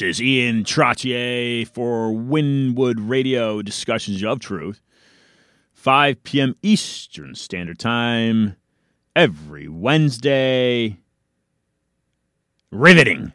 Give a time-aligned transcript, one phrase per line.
[0.00, 4.80] This is Ian Trottier for Winwood Radio Discussions of Truth.
[5.74, 6.56] 5 p.m.
[6.62, 8.56] Eastern Standard Time
[9.14, 10.96] every Wednesday.
[12.70, 13.34] Riveting.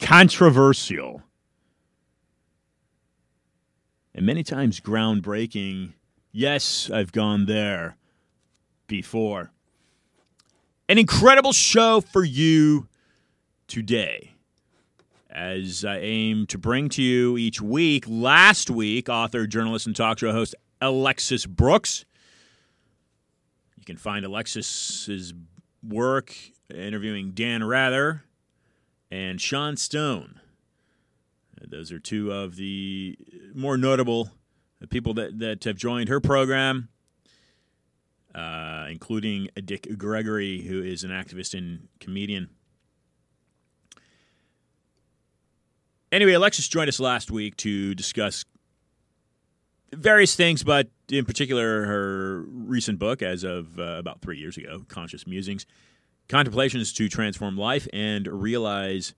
[0.00, 1.22] Controversial.
[4.16, 5.92] And many times groundbreaking.
[6.32, 7.96] Yes, I've gone there
[8.88, 9.52] before.
[10.88, 12.88] An incredible show for you
[13.68, 14.31] today
[15.32, 18.04] as I aim to bring to you each week.
[18.06, 22.04] Last week, author, journalist, and talk show host Alexis Brooks.
[23.76, 25.32] You can find Alexis's
[25.82, 26.34] work
[26.72, 28.24] interviewing Dan Rather
[29.10, 30.40] and Sean Stone.
[31.60, 33.16] Those are two of the
[33.54, 34.30] more notable
[34.90, 36.88] people that, that have joined her program,
[38.34, 42.50] uh, including Dick Gregory, who is an activist and comedian.
[46.12, 48.44] Anyway, Alexis joined us last week to discuss
[49.94, 54.84] various things, but in particular, her recent book, as of uh, about three years ago,
[54.88, 55.64] Conscious Musings
[56.28, 59.14] Contemplations to Transform Life and Realize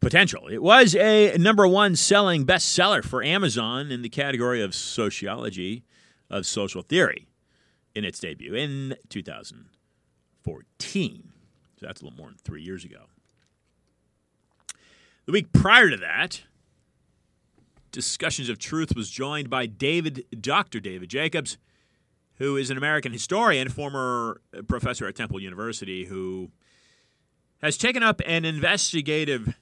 [0.00, 0.46] Potential.
[0.48, 5.84] It was a number one selling bestseller for Amazon in the category of sociology
[6.28, 7.28] of social theory
[7.94, 11.32] in its debut in 2014.
[11.78, 13.06] So that's a little more than three years ago.
[15.30, 16.42] The week prior to that,
[17.92, 20.80] Discussions of Truth was joined by David, Dr.
[20.80, 21.56] David Jacobs,
[22.38, 26.50] who is an American historian, former professor at Temple University, who
[27.62, 29.54] has taken up an investigative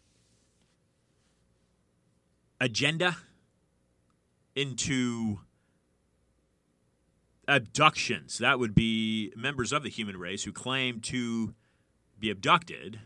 [2.59, 3.19] agenda
[4.57, 5.41] into
[7.47, 8.39] abductions.
[8.39, 11.53] That would be members of the human race who claim to
[12.19, 13.01] be abducted,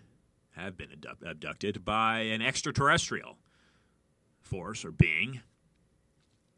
[0.52, 0.88] have been
[1.24, 3.38] abducted by an extraterrestrial
[4.40, 5.40] force or being.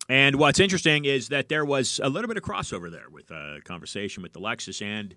[0.08, 3.60] And what's interesting is that there was a little bit of crossover there with a
[3.64, 5.16] conversation with Alexis and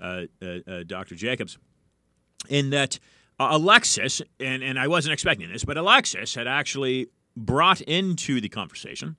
[0.00, 1.14] uh, uh, uh, Dr.
[1.14, 1.56] Jacobs,
[2.48, 2.98] in that
[3.40, 8.48] uh, Alexis, and, and I wasn't expecting this, but Alexis had actually brought into the
[8.48, 9.16] conversation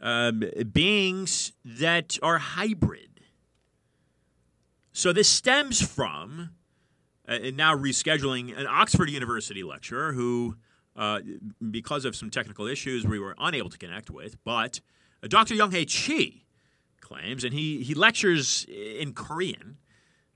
[0.00, 3.20] um, beings that are hybrid.
[4.92, 6.50] So this stems from
[7.28, 10.56] uh, now rescheduling an Oxford University lecturer who,
[10.96, 11.20] uh,
[11.70, 14.36] because of some technical issues, we were unable to connect with.
[14.44, 14.80] But
[15.22, 15.54] uh, Dr.
[15.54, 16.42] Young-Hae Chi
[17.00, 19.76] claims, and he, he lectures in Korean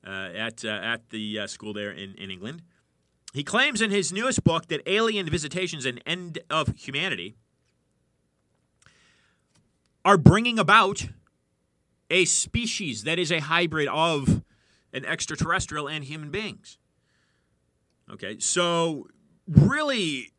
[0.07, 2.63] uh, at, uh, at the uh, school there in, in England.
[3.35, 7.37] He claims in his newest book that alien visitations and end of humanity
[10.05, 11.09] are bringing about
[12.11, 14.43] a species that is a hybrid of
[14.93, 16.79] an extraterrestrial and human beings.
[18.11, 19.07] Okay, so
[19.47, 20.33] really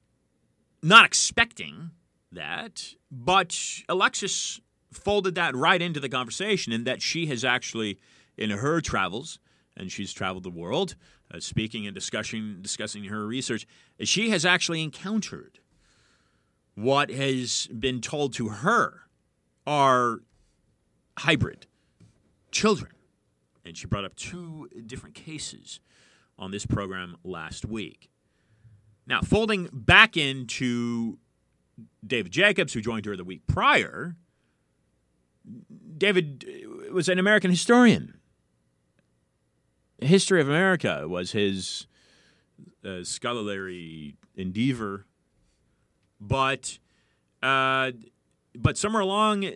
[0.82, 1.92] not expecting
[2.32, 3.58] that, but
[3.88, 4.60] Alexis
[4.92, 8.00] folded that right into the conversation in that she has actually,
[8.38, 9.40] in her travels,
[9.78, 10.96] and she's traveled the world,
[11.34, 13.68] uh, speaking and discussing discussing her research,
[14.02, 15.60] she has actually encountered
[16.76, 19.02] what has been told to her
[19.68, 20.20] are
[21.20, 21.68] hybrid
[22.52, 22.92] children.
[23.70, 25.80] And she brought up two different cases
[26.38, 28.10] on this program last week.
[29.06, 31.20] Now, folding back into
[32.06, 34.16] David Jacobs, who joined her the week prior,
[35.98, 36.46] David
[36.92, 38.20] was an American historian
[40.02, 41.88] history of America was his
[42.86, 45.06] uh, scholarly endeavor,
[46.20, 46.80] but
[47.44, 47.92] uh,
[48.58, 49.50] but somewhere along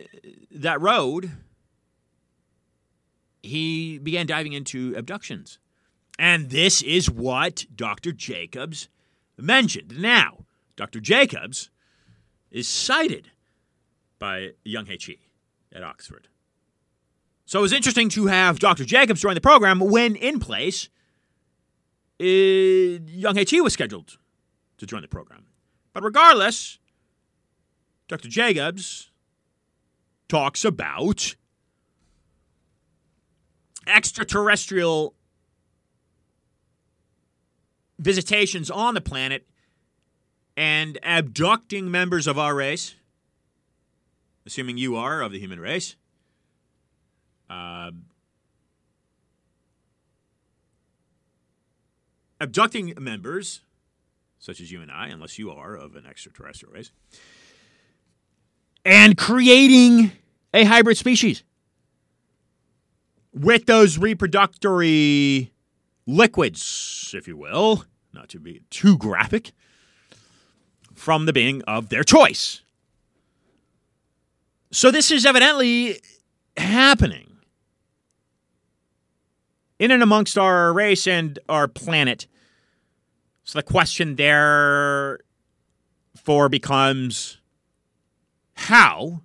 [0.52, 1.32] that road,
[3.44, 5.60] he began diving into abductions,
[6.18, 8.12] and this is what Dr.
[8.12, 8.90] Jacobs
[9.38, 10.00] mentioned.
[10.00, 10.46] Now,
[10.76, 11.00] Dr.
[11.00, 11.70] Jacobs
[12.50, 13.32] is cited
[14.20, 15.16] by Young-Hae Chi
[15.74, 16.30] at Oxford.
[17.46, 18.86] So it was interesting to have Dr.
[18.86, 20.90] Jacobs join the program when in place,
[22.22, 24.18] uh, Young-Hae Chi was scheduled
[24.78, 25.46] to join the program.
[25.92, 26.80] But regardless,
[28.08, 28.30] Dr.
[28.30, 29.12] Jacobs
[30.30, 31.36] talks about
[33.88, 35.14] extraterrestrial
[38.00, 39.48] visitations on the planet
[40.56, 42.96] and abducting members of our race,
[44.46, 45.96] assuming you are of the human race,
[47.50, 47.92] uh,
[52.40, 53.62] abducting members,
[54.40, 56.92] such as you and I, unless you are of an extraterrestrial race,
[58.86, 60.12] and creating
[60.54, 61.44] a hybrid species
[63.34, 65.50] with those reproductory
[66.06, 69.52] liquids, if you will, not to be too graphic,
[70.94, 72.62] from the being of their choice.
[74.72, 76.00] So this is evidently
[76.56, 77.38] happening
[79.80, 82.28] in and amongst our race and our planet.
[83.44, 85.20] So the question therefore
[86.50, 87.40] becomes
[88.56, 89.22] how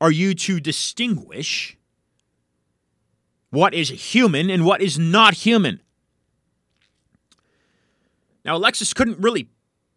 [0.00, 1.76] are you to distinguish
[3.50, 5.80] what is human and what is not human?
[8.44, 9.48] Now, Alexis couldn't really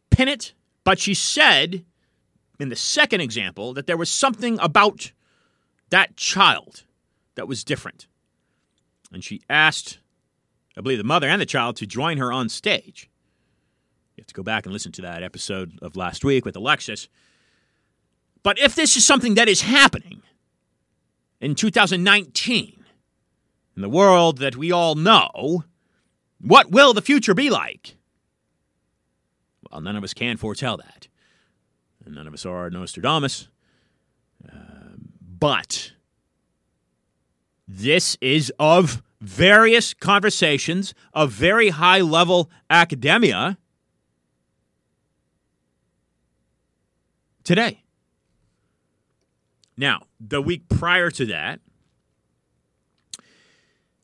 [0.09, 0.53] pin it,
[0.83, 1.85] but she said
[2.59, 5.11] in the second example that there was something about
[5.89, 6.83] that child
[7.35, 8.07] that was different.
[9.11, 9.99] And she asked,
[10.77, 13.09] I believe, the mother and the child to join her on stage.
[14.15, 17.07] You have to go back and listen to that episode of last week with Alexis.
[18.43, 20.21] But if this is something that is happening
[21.39, 22.82] in 2019,
[23.75, 25.63] in the world that we all know,
[26.39, 27.95] what will the future be like?
[29.69, 31.07] Well, none of us can foretell that.
[32.05, 33.47] And none of us are Nostradamus.
[34.47, 35.93] Uh, but
[37.67, 43.57] this is of various conversations of very high level academia
[47.43, 47.83] today.
[49.77, 51.61] Now, the week prior to that,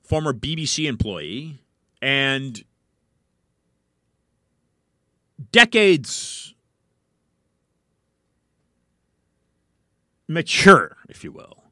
[0.10, 1.62] former BBC employee
[2.02, 2.64] and
[5.52, 6.56] decades
[10.28, 11.64] mature, if you will,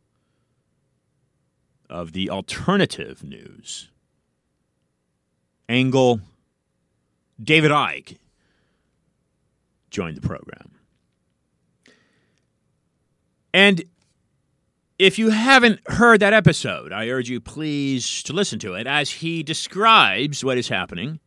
[1.89, 3.89] of the alternative news
[5.67, 6.21] angle,
[7.41, 8.17] David Icke
[9.89, 10.71] joined the program.
[13.51, 13.83] And
[14.99, 19.09] if you haven't heard that episode, I urge you please to listen to it as
[19.11, 21.19] he describes what is happening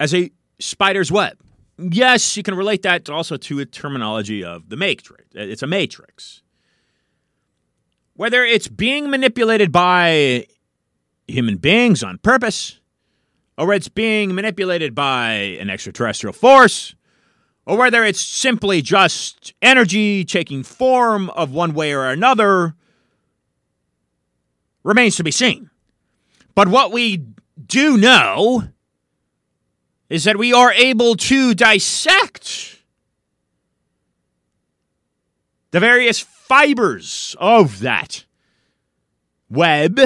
[0.00, 1.38] as a spider's web.
[1.78, 5.24] Yes, you can relate that also to a terminology of the matrix.
[5.36, 6.42] Uh, it's a matrix.
[8.14, 10.46] Whether it's being manipulated by
[11.26, 12.80] human beings on purpose,
[13.58, 16.94] or it's being manipulated by an extraterrestrial force,
[17.66, 22.74] or whether it's simply just energy taking form of one way or another,
[24.82, 25.70] remains to be seen.
[26.54, 27.24] But what we
[27.66, 28.64] do know
[30.08, 32.78] is that we are able to dissect
[35.70, 38.24] the various fibers of that
[39.48, 39.98] web.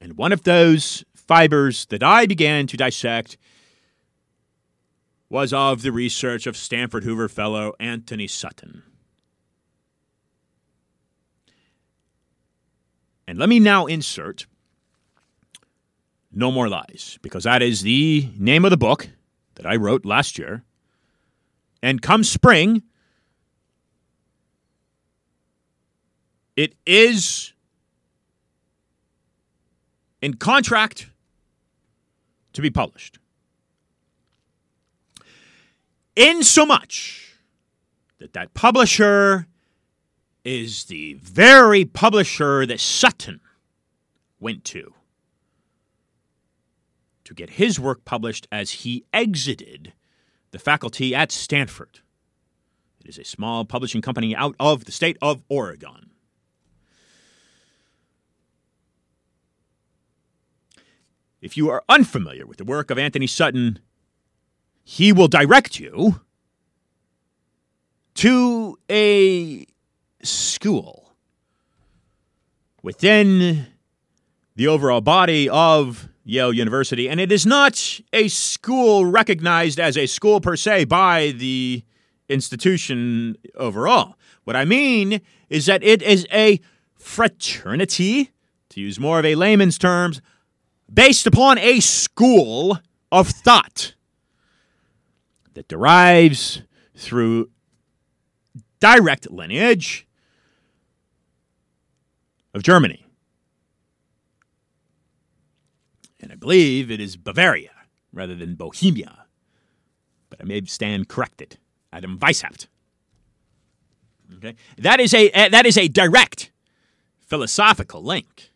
[0.00, 3.38] And one of those fibers that I began to dissect
[5.30, 8.82] was of the research of Stanford Hoover Fellow Antony Sutton.
[13.28, 14.46] And let me now insert
[16.32, 19.08] No More Lies, because that is the name of the book
[19.54, 20.64] that I wrote last year.
[21.80, 22.82] And come spring,
[26.56, 27.52] it is
[30.20, 31.08] in contract
[32.52, 33.19] to be published.
[36.16, 37.38] In so much
[38.18, 39.46] that that publisher
[40.44, 43.40] is the very publisher that Sutton
[44.38, 44.94] went to
[47.24, 49.92] to get his work published as he exited
[50.50, 52.00] the faculty at Stanford.
[53.04, 56.10] It is a small publishing company out of the state of Oregon.
[61.40, 63.78] If you are unfamiliar with the work of Antony Sutton,
[64.82, 66.20] he will direct you
[68.14, 69.66] to a
[70.22, 71.12] school
[72.82, 73.66] within
[74.56, 77.08] the overall body of Yale University.
[77.08, 81.82] And it is not a school recognized as a school per se by the
[82.28, 84.16] institution overall.
[84.44, 86.60] What I mean is that it is a
[86.94, 88.30] fraternity,
[88.70, 90.20] to use more of a layman's terms,
[90.92, 92.78] based upon a school
[93.10, 93.94] of thought
[95.54, 96.62] that derives
[96.94, 97.50] through
[98.80, 100.06] direct lineage
[102.54, 103.06] of Germany.
[106.20, 107.70] And I believe it is Bavaria
[108.12, 109.26] rather than Bohemia.
[110.28, 111.58] But I may stand corrected.
[111.92, 112.66] Adam Weishaupt.
[114.36, 114.54] Okay?
[114.78, 116.52] That is a eh, that is a direct
[117.18, 118.52] philosophical link.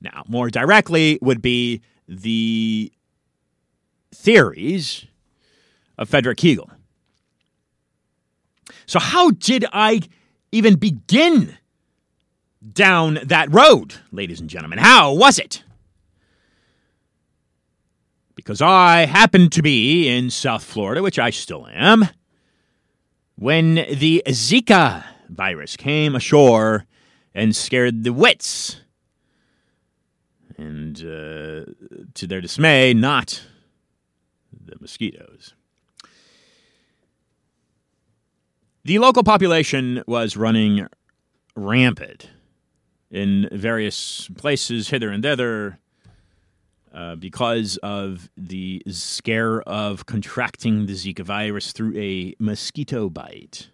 [0.00, 2.92] Now, more directly would be the
[4.14, 5.06] theories
[6.00, 6.68] of Frederick Hegel.
[8.86, 10.00] So, how did I
[10.50, 11.56] even begin
[12.72, 14.78] down that road, ladies and gentlemen.
[14.78, 15.62] How was it?
[18.34, 22.08] Because I happened to be in South Florida, which I still am,
[23.36, 26.86] when the Zika virus came ashore
[27.34, 28.80] and scared the wits.
[30.56, 31.72] And uh,
[32.14, 33.42] to their dismay, not
[34.52, 35.54] the mosquitoes.
[38.90, 40.88] The local population was running
[41.54, 42.28] rampant
[43.08, 45.78] in various places, hither and thither,
[46.92, 53.68] uh, because of the scare of contracting the Zika virus through a mosquito bite.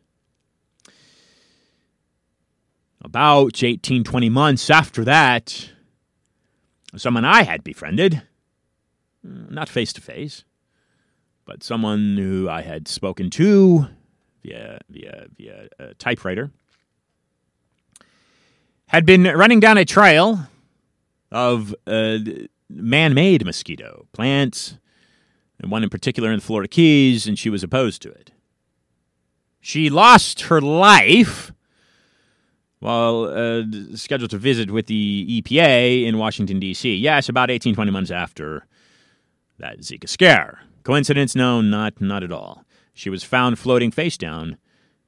[3.03, 5.71] About 18, 20 months after that,
[6.95, 8.21] someone I had befriended,
[9.23, 10.45] not face to face,
[11.47, 13.89] but someone who I had spoken to
[14.47, 16.51] via via via a typewriter,
[18.89, 20.41] had been running down a trail
[21.31, 22.19] of uh,
[22.69, 24.79] man-made mosquito plants,
[25.61, 28.31] and one in particular in the Florida Keys, and she was opposed to it.
[29.61, 31.53] She lost her life
[32.79, 33.63] while uh,
[33.95, 36.95] scheduled to visit with the EPA in Washington, D.C.
[36.95, 38.67] Yes, about 18, 20 months after
[39.59, 40.61] that Zika scare.
[40.85, 41.35] Coincidence?
[41.35, 42.66] No, not, not at all.
[42.97, 44.57] She was found floating face down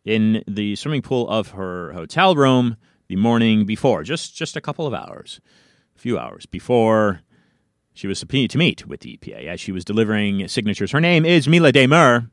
[0.04, 2.76] in the swimming pool of her hotel room
[3.08, 5.40] the morning before, just just a couple of hours,
[5.96, 7.22] a few hours before
[7.94, 10.92] she was subpoenaed to meet with the EPA as she was delivering signatures.
[10.92, 12.28] Her name is Mila de Mier.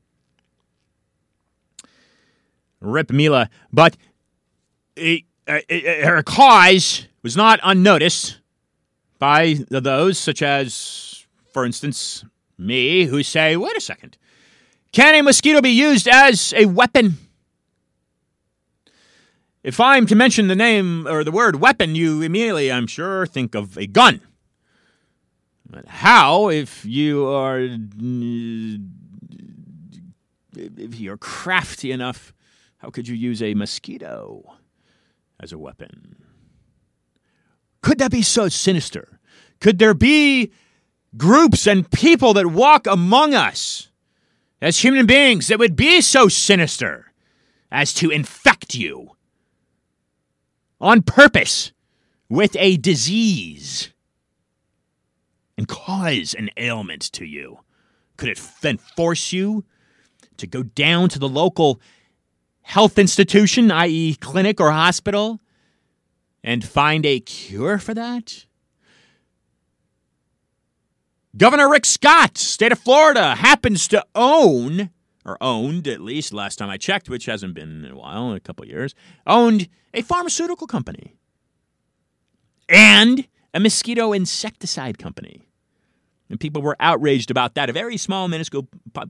[2.82, 3.96] Rip Mila, but
[4.98, 8.42] it, uh, it, her cause was not unnoticed
[9.20, 12.26] by those such as, for instance,
[12.58, 14.18] me, who say, wait a second.
[14.96, 17.18] Can a mosquito be used as a weapon?
[19.62, 23.56] If I'm to mention the name or the word weapon, you immediately, I'm sure, think
[23.56, 24.22] of a gun.
[25.70, 27.60] But how, if you are
[30.56, 32.34] if you're crafty enough,
[32.78, 34.46] how could you use a mosquito
[35.42, 36.24] as a weapon?
[37.82, 39.20] Could that be so sinister?
[39.60, 40.54] Could there be
[41.18, 43.90] groups and people that walk among us
[44.66, 47.14] as human beings that would be so sinister
[47.72, 49.12] as to infect you
[50.82, 51.72] on purpose
[52.30, 53.94] with a disease
[55.56, 57.60] and cause an ailment to you?
[58.18, 59.66] Could it then force you
[60.38, 61.80] to go down to the local
[62.64, 65.40] health institution, i.e., clinic or hospital,
[66.44, 68.48] and find a cure for that?
[71.38, 74.90] Governor Rick Scott, state of Florida, happens to own,
[75.26, 78.38] or owned at least last time I checked, which hasn't been in a while, in
[78.38, 78.96] a couple years,
[79.28, 81.18] owned a pharmaceutical company
[82.70, 85.50] and a mosquito insecticide company.
[86.30, 87.70] And people were outraged about that.
[87.70, 89.10] A very small, minuscule po-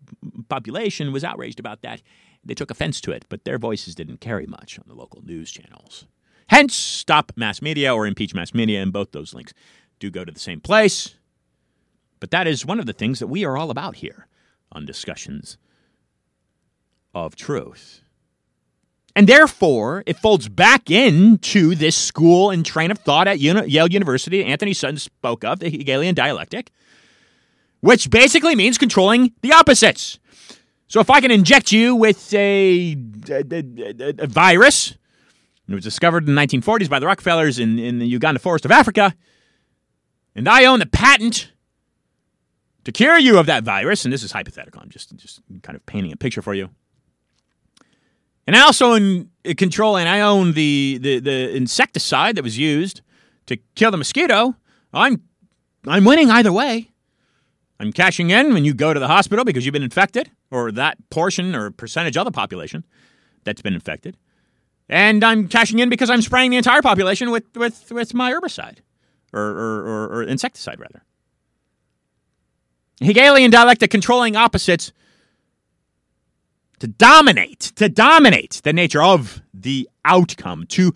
[0.49, 2.01] population was outraged about that.
[2.43, 5.51] They took offense to it, but their voices didn't carry much on the local news
[5.51, 6.07] channels.
[6.47, 9.53] Hence, stop mass media or impeach mass media, and both those links
[9.99, 11.15] do go to the same place.
[12.25, 14.25] But that is one of the things that we are all about here
[14.71, 15.59] on discussions
[17.13, 18.01] of truth.
[19.15, 24.43] And therefore, it folds back into this school and train of thought at Yale University
[24.43, 26.71] Antony Sutton spoke of, the Hegelian dialectic,
[27.81, 30.17] which basically means controlling the opposites.
[30.87, 32.97] So if I can inject you with a,
[33.29, 34.97] a, a, a virus,
[35.69, 38.71] it was discovered in the 1940s by the Rockefellers in, in the Uganda forest of
[38.71, 39.13] Africa,
[40.33, 41.51] and I own the patent
[42.85, 45.85] to cure you of that virus, and this is hypothetical, I'm just, just kind of
[45.85, 46.69] painting a picture for you.
[48.47, 53.01] And I also in, control and I own the, the, the insecticide that was used
[53.47, 54.55] to kill the mosquito.
[54.93, 55.21] I'm,
[55.87, 56.91] I'm winning either way.
[57.79, 60.97] I'm cashing in when you go to the hospital because you've been infected, or that
[61.09, 62.85] portion or percentage of the population
[63.43, 64.15] that's been infected.
[64.87, 68.77] And I'm cashing in because I'm spraying the entire population with, with, with my herbicide,
[69.33, 71.03] or, or, or, or insecticide, rather.
[72.99, 74.91] Hegelian dialectic controlling opposites
[76.79, 80.93] to dominate, to dominate the nature of the outcome, to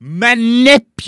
[0.00, 1.02] manipulate.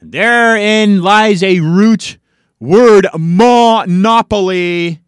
[0.00, 2.18] And therein lies a root
[2.58, 5.00] word monopoly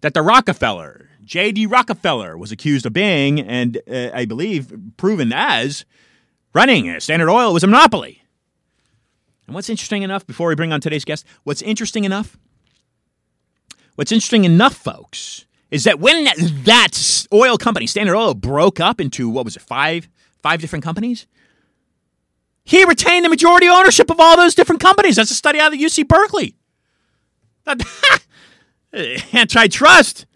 [0.00, 1.66] that the Rockefeller, J.D.
[1.66, 5.84] Rockefeller, was accused of being, and uh, I believe proven as
[6.52, 6.98] running.
[7.00, 8.19] Standard Oil was a monopoly.
[9.50, 12.38] And what's interesting enough, before we bring on today's guest, what's interesting enough?
[13.96, 16.22] What's interesting enough, folks, is that when
[16.66, 20.08] that oil company, Standard Oil, broke up into what was it, five,
[20.40, 21.26] five different companies,
[22.62, 25.16] he retained the majority ownership of all those different companies.
[25.16, 26.54] That's a study out of UC Berkeley.
[29.32, 30.26] Antitrust.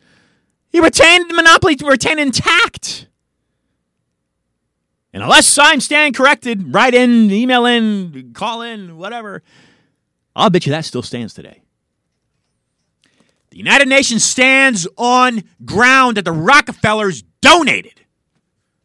[0.71, 3.07] He retained the monopoly to retain intact.
[5.15, 9.45] And unless I'm stand corrected, write in, email in, call in, whatever,
[10.35, 11.63] I'll bet you that still stands today.
[13.51, 18.01] The United Nations stands on ground that the Rockefellers donated.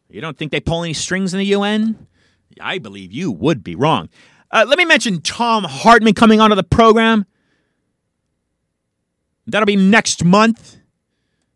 [0.08, 2.06] You don't think they pull any strings in the UN?
[2.60, 4.08] I believe you would be wrong.
[4.52, 7.26] Uh, let me mention Thom Hartmann coming onto the program.
[9.48, 10.76] That'll be next month.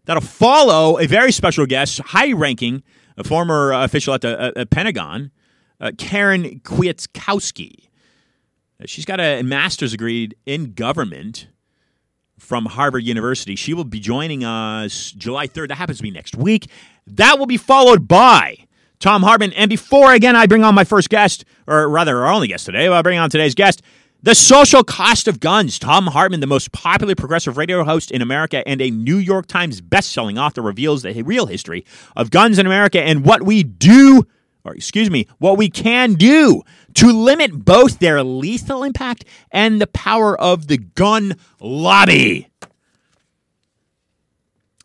[0.07, 2.83] That'll follow a very special guest, high ranking,
[3.16, 5.30] a former uh, official at the uh, Pentagon,
[5.80, 7.88] uh, Karen Kwiatkowski.
[8.80, 11.49] Uh, she's got a master's degree in government
[12.38, 13.56] from Harvard University.
[13.56, 15.68] She will be joining us July 3rd.
[15.68, 16.68] That happens to be next week.
[17.06, 18.59] That will be followed by
[19.00, 19.52] Thom Hartmann.
[19.52, 22.88] And before, again, I bring on my first guest, or rather, our only guest today,
[22.88, 23.83] I'll bring on today's guest.
[24.25, 25.78] The Social Cost of Guns.
[25.78, 29.83] Thom Hartmann, the most popular progressive radio host in America and a New York Times
[29.83, 31.85] bestselling author, reveals the real history
[32.16, 34.26] of guns in America and what we do,
[34.64, 36.62] or excuse me, what we can do
[36.95, 42.48] to limit both their lethal impact and the power of the gun lobby.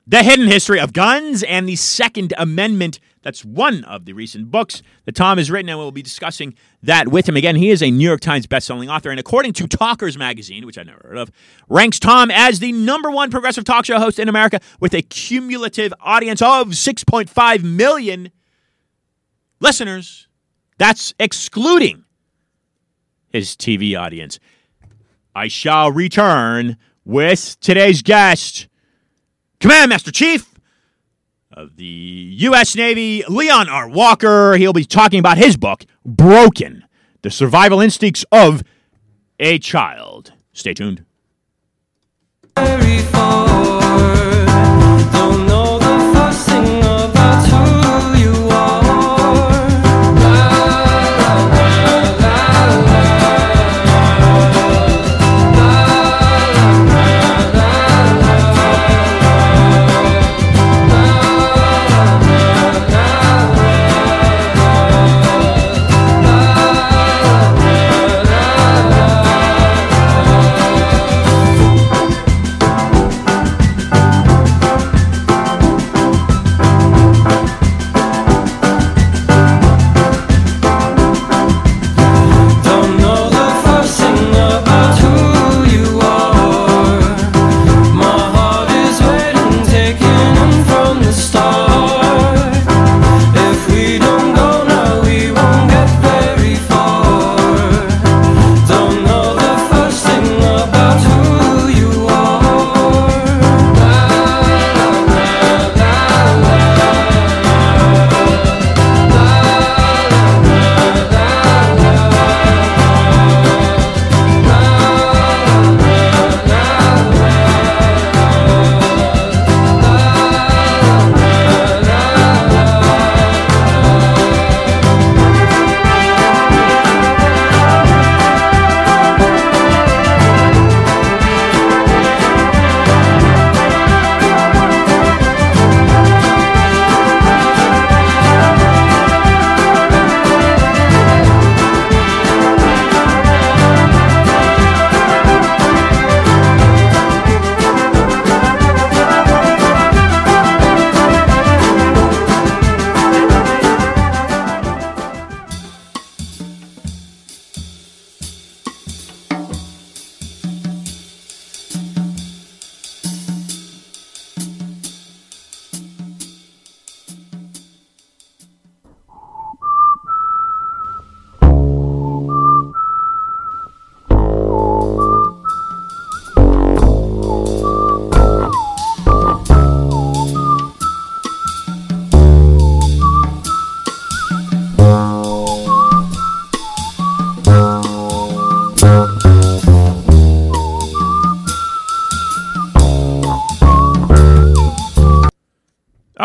[0.06, 4.82] The Hidden History of Guns and the Second Amendment that's one of the recent books
[5.06, 7.38] that Tom has written, and we'll be discussing that with him.
[7.38, 10.80] Again, he is a New York Times bestselling author, and according to Talkers Magazine, which
[10.80, 11.32] I never heard of,
[11.68, 15.94] ranks Tom as the number one progressive talk show host in America with a cumulative
[16.02, 18.32] audience of 6.5 million
[19.60, 20.28] listeners.
[20.80, 22.06] That's excluding
[23.28, 24.39] his TV audience.
[25.36, 28.68] I shall return with today's guest,
[29.60, 30.49] Command Master Chief
[31.76, 32.76] the U.S.
[32.76, 33.89] Navy, Leon R.
[33.89, 34.56] Walker.
[34.56, 36.86] He'll be talking about his book, Broken
[37.22, 38.63] The Survival Instincts of
[39.39, 40.34] a Child.
[40.54, 41.06] Stay tuned.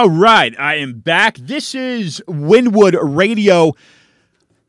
[0.04, 1.38] All right, I am back.
[1.38, 3.72] This is Winwood Radio.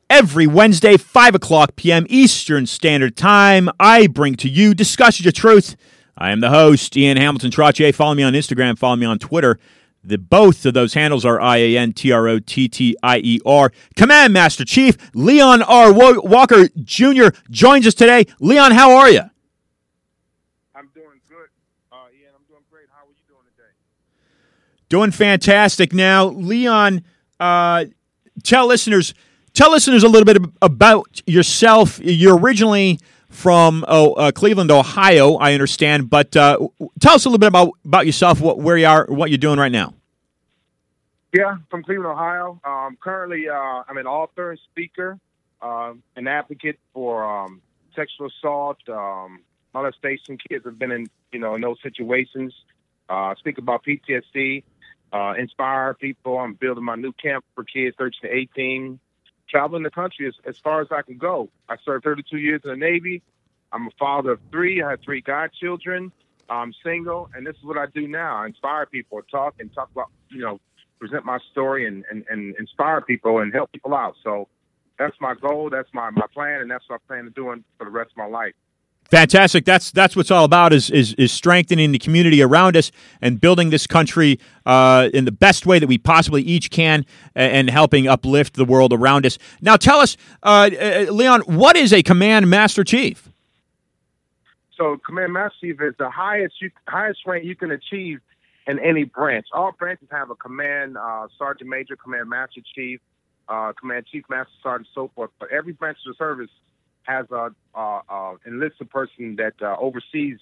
[0.10, 2.06] Every Wednesday, 5 o'clock p.m.
[2.08, 5.76] Eastern Standard Time, I bring to you Discussions of Truth
[6.18, 7.94] I am the host, Ian Hamilton Trottier.
[7.94, 9.60] Follow me on Instagram, follow me on Twitter.
[10.06, 13.18] The both of those handles are I A N T R O T T I
[13.18, 13.74] E R.
[13.98, 15.92] Command Master Chief Leon R.
[15.92, 17.38] Walker Jr.
[17.52, 18.26] joins us today.
[18.40, 19.24] Leon, how are you?
[20.74, 21.50] I'm doing good.
[21.92, 22.86] Uh, Ian, I'm doing great.
[22.90, 23.74] How are you doing today?
[24.90, 25.94] Doing fantastic.
[25.94, 27.04] Now, Leon,
[27.40, 27.86] uh,
[28.44, 29.14] tell listeners
[29.54, 32.00] tell listeners a little bit about yourself.
[32.04, 36.10] You're originally from oh, uh, Cleveland, Ohio, I understand.
[36.10, 36.68] But uh,
[37.00, 39.60] tell us a little bit about about yourself, what, where you are, what you're doing
[39.60, 39.94] right now.
[41.34, 42.62] Yeah, from Cleveland, Ohio.
[42.64, 45.20] Um, currently, uh, I'm an author and speaker,
[45.62, 47.62] um, an advocate for um,
[47.94, 49.42] sexual assault, um,
[49.74, 50.38] molestation.
[50.38, 52.54] Kids have been in, you know, in those situations.
[53.10, 54.64] Uh, speak about PTSD,
[55.16, 56.38] uh, inspire people.
[56.38, 59.00] I'm building my new camp for kids 13 to 18
[59.50, 61.50] traveling the country as, as far as I can go.
[61.70, 63.22] I served 32 years in the Navy.
[63.72, 64.82] I'm a father of three.
[64.82, 66.12] I have three godchildren.
[66.50, 68.44] I'm single, and this is what I do now.
[68.44, 70.60] I inspire people, talk and talk about, you know,
[71.00, 74.16] present my story and, and, and inspire people and help people out.
[74.24, 74.48] So
[75.00, 75.70] that's my goal.
[75.70, 77.46] That's my, my plan, and that's what I plan to do
[77.78, 78.54] for the rest of my life.
[79.10, 79.66] Fantastic.
[79.66, 82.92] That's that's what's all about is is, is strengthening the community around us
[83.22, 87.70] and building this country uh, in the best way that we possibly each can, and
[87.70, 89.38] helping uplift the world around us.
[89.62, 93.30] Now, tell us, uh, uh, Leon, what is a command master chief?
[94.76, 98.22] So, command master chief is the highest you, highest rank you can achieve
[98.66, 99.46] in any branch.
[99.54, 103.00] All branches have a command uh, sergeant major, command master chief,
[103.48, 105.30] uh, command chief master sergeant, so forth.
[105.40, 106.50] But every branch of the service
[107.06, 110.40] has a, a, a enlisted person that uh, oversees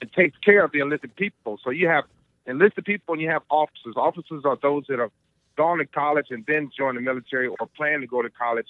[0.00, 1.58] and takes care of the enlisted people.
[1.62, 2.04] So you have
[2.46, 3.94] enlisted people and you have officers.
[3.96, 5.10] Officers are those that have
[5.56, 8.68] gone to college and then joined the military or plan to go to college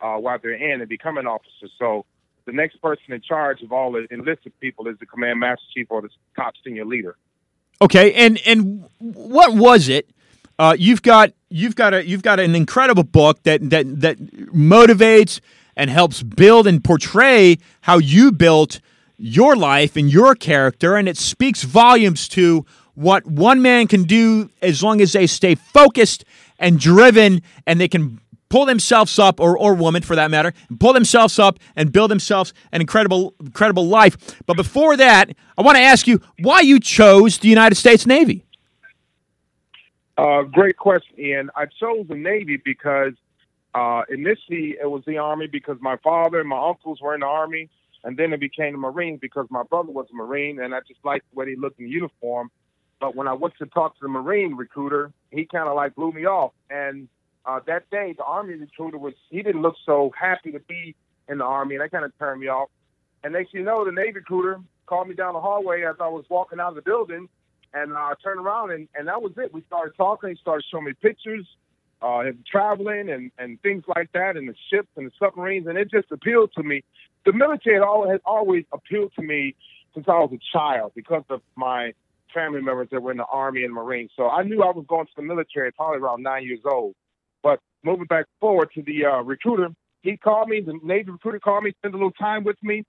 [0.00, 1.68] uh, while they're in and become an officer.
[1.78, 2.04] So
[2.46, 5.86] the next person in charge of all the enlisted people is the command master chief
[5.90, 7.16] or the top senior leader.
[7.82, 10.10] Okay, and and what was it?
[10.58, 14.18] Uh, you've got you've got a you've got an incredible book that that that
[14.52, 15.40] motivates
[15.80, 18.80] and helps build and portray how you built
[19.16, 20.94] your life and your character.
[20.94, 25.54] And it speaks volumes to what one man can do as long as they stay
[25.54, 26.26] focused
[26.58, 30.92] and driven and they can pull themselves up or, or woman for that matter pull
[30.92, 35.82] themselves up and build themselves an incredible incredible life but before that i want to
[35.82, 38.44] ask you why you chose the united states navy
[40.18, 43.12] uh, great question ian i chose the navy because
[43.74, 47.26] uh, initially, it was the Army because my father and my uncles were in the
[47.26, 47.68] Army,
[48.02, 51.00] and then it became the Marines because my brother was a Marine, and I just
[51.04, 52.50] liked the way he looked in uniform.
[53.00, 56.12] But when I went to talk to the Marine recruiter, he kind of like blew
[56.12, 56.52] me off.
[56.68, 57.08] And
[57.46, 60.94] uh, that day, the Army recruiter was he didn't look so happy to be
[61.28, 62.68] in the Army, and that kind of turned me off.
[63.22, 66.24] And next you know, the Navy recruiter called me down the hallway as I was
[66.28, 67.28] walking out of the building,
[67.72, 69.54] and I uh, turned around, and, and that was it.
[69.54, 70.30] We started talking.
[70.30, 71.46] He started showing me pictures
[72.02, 75.90] uh, traveling and, and things like that, and the ships and the submarines, and it
[75.90, 76.82] just appealed to me.
[77.26, 79.54] The military had always, has always appealed to me
[79.94, 81.92] since I was a child because of my
[82.32, 84.10] family members that were in the Army and Marines.
[84.16, 86.94] So I knew I was going to the military probably around nine years old.
[87.42, 89.68] But moving back forward to the uh, recruiter,
[90.02, 92.84] he called me, the Navy recruiter called me, spent a little time with me,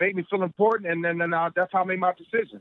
[0.00, 2.60] made me feel important, and then, then uh, that's how I made my decision.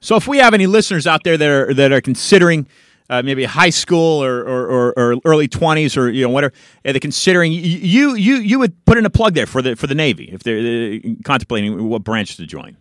[0.00, 2.66] So if we have any listeners out there that are that are considering
[3.10, 6.98] uh, maybe high school or, or, or, or early 20s or you know whatever they're
[7.00, 10.30] considering you you you would put in a plug there for the for the Navy
[10.32, 12.76] if they're, they're contemplating what branch to join.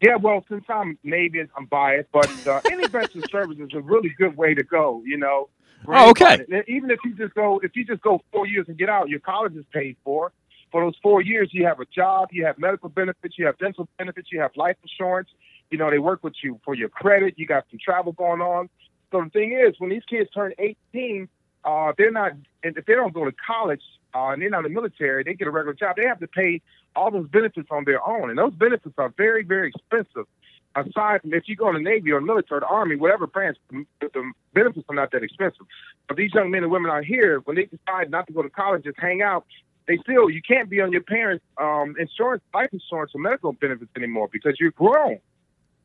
[0.00, 3.80] Yeah, well, since I'm Navy, I'm biased, but uh, any branch of service is a
[3.80, 5.02] really good way to go.
[5.04, 5.48] You know.
[5.86, 6.44] Oh, okay.
[6.66, 9.20] Even if you just go, if you just go four years and get out, your
[9.20, 10.32] college is paid for.
[10.72, 13.86] For those four years, you have a job, you have medical benefits, you have dental
[13.98, 15.28] benefits, you have life insurance.
[15.70, 17.34] You know, they work with you for your credit.
[17.36, 18.68] You got some travel going on.
[19.14, 21.28] So the thing is, when these kids turn 18,
[21.64, 22.32] uh, they're not,
[22.64, 25.46] if they don't go to college uh, and they're not in the military, they get
[25.46, 26.60] a regular job, they have to pay
[26.96, 28.28] all those benefits on their own.
[28.28, 30.26] And those benefits are very, very expensive.
[30.74, 33.56] Aside from if you go in the Navy or military or the Army, whatever branch,
[33.70, 35.64] the benefits are not that expensive.
[36.08, 38.50] But these young men and women out here, when they decide not to go to
[38.50, 39.46] college, just hang out,
[39.86, 43.92] they still, you can't be on your parents' um, insurance, life insurance, or medical benefits
[43.96, 45.20] anymore because you're grown.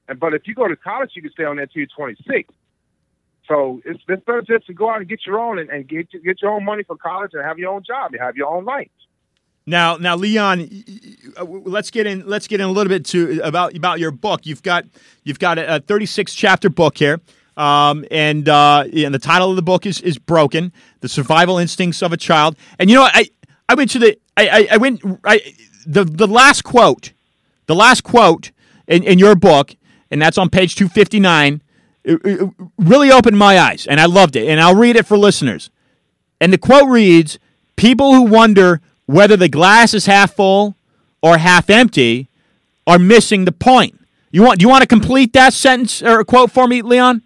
[0.07, 2.51] And But if you go to college, you can stay on that till you're 26.
[3.49, 6.09] So it's, it's better just to go out and get your own and, and get
[6.23, 8.63] get your own money for college and have your own job and have your own
[8.63, 8.89] life.
[9.65, 10.69] Now, now, Leon,
[11.37, 12.27] uh, let's get in.
[12.27, 14.45] Let's get in a little bit to about about your book.
[14.45, 14.85] You've got
[15.23, 17.19] you've got a, 36 chapter book here,
[17.57, 22.01] um, and uh, and the title of the book is is Broken: The Survival Instincts
[22.01, 22.55] of a Child.
[22.77, 23.29] And you know, I
[23.67, 25.41] I went to the I I, I went I
[25.85, 27.13] the the last quote,
[27.65, 28.51] the last quote
[28.87, 29.75] in, in your book,
[30.09, 31.61] and that's on page 259,
[32.03, 34.47] it, it really opened my eyes, and I loved it.
[34.47, 35.69] And I'll read it for listeners.
[36.41, 37.39] And the quote reads
[37.75, 40.75] People who wonder whether the glass is half full
[41.21, 42.27] or half empty
[42.85, 43.99] are missing the point.
[44.31, 44.59] You want?
[44.59, 47.21] Do you want to complete that sentence or quote for me, Leon?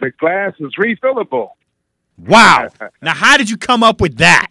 [0.00, 1.50] The glass is refillable.
[2.18, 2.68] Wow.
[3.00, 4.48] now, how did you come up with that?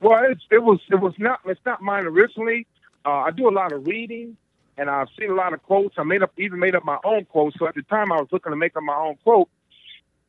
[0.00, 2.66] Well, it's, it was it was not it's not mine originally.
[3.04, 4.36] Uh, I do a lot of reading,
[4.78, 5.94] and I've seen a lot of quotes.
[5.98, 7.58] I made up even made up my own quotes.
[7.58, 9.48] So at the time, I was looking to make up my own quote,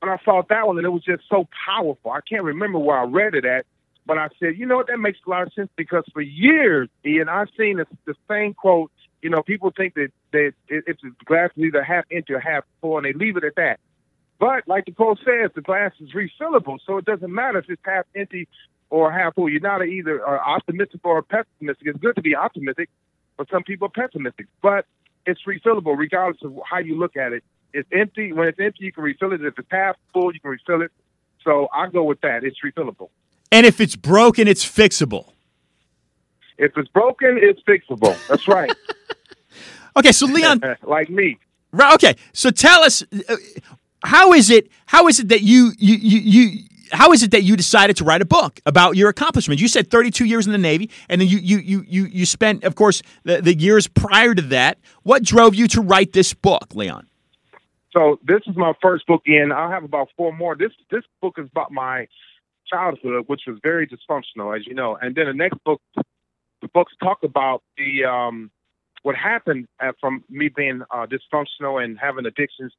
[0.01, 2.11] and I saw that one, and it was just so powerful.
[2.11, 3.65] I can't remember where I read it at,
[4.05, 6.89] but I said, you know what, that makes a lot of sense because for years,
[7.05, 8.91] Ian, I've seen the, the same quote.
[9.21, 12.63] You know, people think that that it's the glass is either half empty or half
[12.81, 13.79] full, and they leave it at that.
[14.39, 17.81] But like the quote says, the glass is refillable, so it doesn't matter if it's
[17.83, 18.47] half empty
[18.89, 19.49] or half full.
[19.49, 21.87] You're not either uh, optimistic or pessimistic.
[21.87, 22.89] It's good to be optimistic,
[23.37, 24.47] but some people are pessimistic.
[24.61, 24.85] But
[25.25, 27.43] it's refillable regardless of how you look at it.
[27.73, 28.33] It's empty.
[28.33, 29.43] When it's empty, you can refill it.
[29.43, 30.91] If it's half full, you can refill it.
[31.43, 32.43] So I go with that.
[32.43, 33.09] It's refillable.
[33.51, 35.27] And if it's broken, it's fixable.
[36.57, 38.17] If it's broken, it's fixable.
[38.27, 38.73] That's right.
[39.97, 41.37] okay, so Leon, like me.
[41.71, 41.93] Right.
[41.93, 43.35] Okay, so tell us uh,
[44.03, 44.71] how is it?
[44.87, 46.59] How is it that you you you you
[46.91, 49.61] how is it that you decided to write a book about your accomplishments?
[49.61, 52.63] You said 32 years in the Navy, and then you you you you, you spent,
[52.63, 54.79] of course, the, the years prior to that.
[55.03, 57.07] What drove you to write this book, Leon?
[57.95, 60.55] So this is my first book, and I'll have about four more.
[60.55, 62.07] This this book is about my
[62.67, 64.97] childhood, which was very dysfunctional, as you know.
[65.01, 68.51] And then the next book, the books talk about the um,
[69.03, 72.73] what happened uh, from me being uh, dysfunctional and having addictions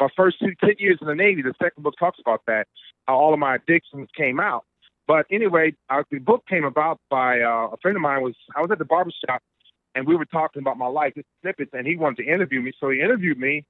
[0.00, 2.66] my first two, 10 years in the Navy, the second book talks about that,
[3.06, 4.64] how all of my addictions came out.
[5.06, 8.60] But anyway, uh, the book came about by uh, a friend of mine was, I
[8.60, 9.42] was at the barbershop
[9.94, 12.72] and we were talking about my life, snippets, and he wanted to interview me.
[12.78, 13.64] So he interviewed me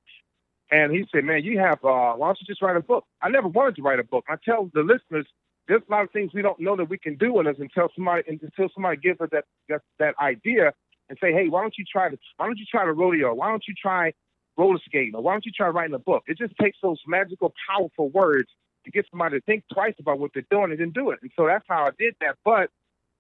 [0.71, 3.05] and he said, man, you have, uh, why don't you just write a book?
[3.23, 4.25] I never wanted to write a book.
[4.29, 5.27] I tell the listeners,
[5.69, 7.89] there's a lot of things we don't know that we can do in us until
[7.95, 10.73] somebody, until somebody gives us that, that, that idea
[11.09, 13.33] and say, hey, why don't you try to, why don't you try the rodeo?
[13.33, 14.13] Why don't you try
[14.59, 16.25] roller skating, or why don't you try writing a book?
[16.27, 18.51] It just takes those magical, powerful words
[18.85, 21.21] to get somebody to think twice about what they're doing and then do it.
[21.23, 22.37] And so that's how I did that.
[22.45, 22.71] But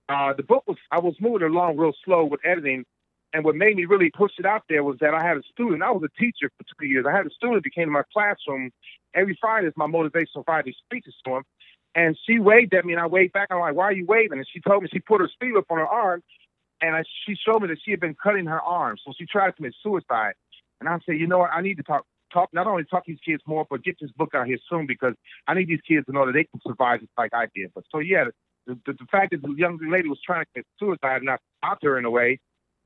[0.08, 2.84] uh, the book was, I was moving along real slow with editing.
[3.32, 5.82] And what made me really push it out there was that I had a student.
[5.82, 7.04] I was a teacher for two years.
[7.06, 8.70] I had a student that came to my classroom
[9.14, 11.42] every Friday is my motivational Friday speeches to him.
[11.94, 13.48] And she waved at me, and I waved back.
[13.50, 15.64] I'm like, "Why are you waving?" And she told me she put her sleeve up
[15.70, 16.22] on her arm,
[16.80, 19.48] and I, she showed me that she had been cutting her arm, so she tried
[19.48, 20.34] to commit suicide.
[20.80, 21.50] And I said, you know what?
[21.52, 24.10] I need to talk, talk, not only talk to these kids more, but get this
[24.12, 25.14] book out here soon because
[25.46, 27.72] I need these kids to know that they can survive just like I did.
[27.74, 28.24] But so, yeah,
[28.66, 31.38] the, the, the fact that the young lady was trying to commit suicide and I
[31.58, 32.40] stopped her in a way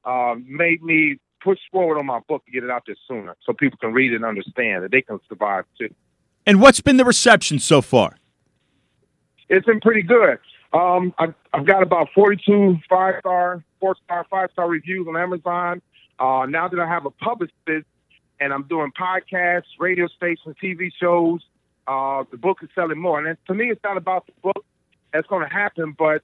[0.05, 3.53] um, made me push forward on my book to get it out there sooner so
[3.53, 5.93] people can read it and understand that they can survive too.
[6.47, 8.17] And what's been the reception so far?
[9.49, 10.39] It's been pretty good.
[10.73, 15.83] Um, I've, I've got about 42 five star, four star, five star reviews on Amazon.
[16.23, 17.85] Uh, now that I have a publicist
[18.39, 21.41] and I'm doing podcasts, radio stations, TV shows,
[21.89, 23.27] uh, the book is selling more.
[23.27, 24.65] And to me, it's not about the book
[25.13, 26.23] that's going to happen, but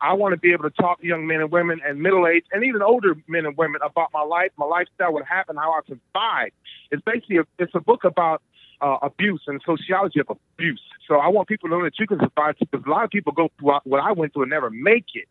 [0.00, 2.44] I want to be able to talk to young men and women and middle age
[2.52, 5.80] and even older men and women about my life, my lifestyle, what happened, how I
[5.86, 6.54] survived.
[6.90, 8.40] It's basically a, it's a book about
[8.80, 10.80] uh, abuse and sociology of abuse.
[11.06, 13.34] So I want people to know that you can survive because a lot of people
[13.34, 15.28] go through what I went through and never make it.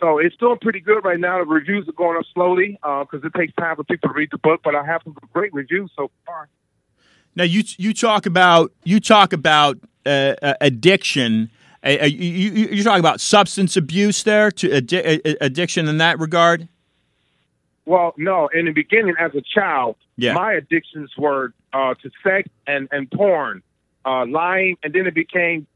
[0.00, 1.38] So it's doing pretty good right now.
[1.38, 4.30] The reviews are going up slowly because uh, it takes time for people to read
[4.30, 4.60] the book.
[4.62, 6.48] But I have some great reviews so far.
[7.34, 11.50] Now you you talk about you talk about uh, uh addiction.
[11.84, 16.68] Uh, uh you, you talk about substance abuse there to addi- addiction in that regard.
[17.84, 18.48] Well, no.
[18.48, 20.34] In the beginning, as a child, yeah.
[20.34, 23.62] my addictions were uh, to sex and and porn,
[24.04, 25.66] lying, and then it became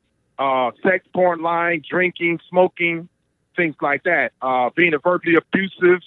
[0.85, 3.09] sex, porn, lying, drinking, smoking,
[3.57, 4.33] things like that.
[4.41, 6.01] Uh, being verbally abusive,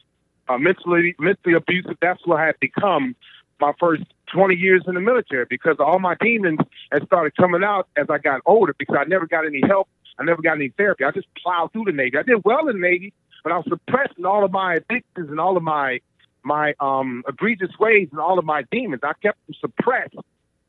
[0.48, 1.98] uh, mentally mentally abusive.
[2.02, 3.16] That's what I had become
[3.60, 4.04] my first
[4.34, 6.60] 20 years in the military because all my demons
[6.92, 9.88] had started coming out as I got older because I never got any help.
[10.18, 11.04] I never got any therapy.
[11.04, 12.18] I just plowed through the Navy.
[12.18, 15.40] I did well in the Navy, but I was suppressing all of my addictions and
[15.40, 16.00] all of my
[16.44, 19.02] my um, egregious ways and all of my demons.
[19.04, 20.16] I kept them suppressed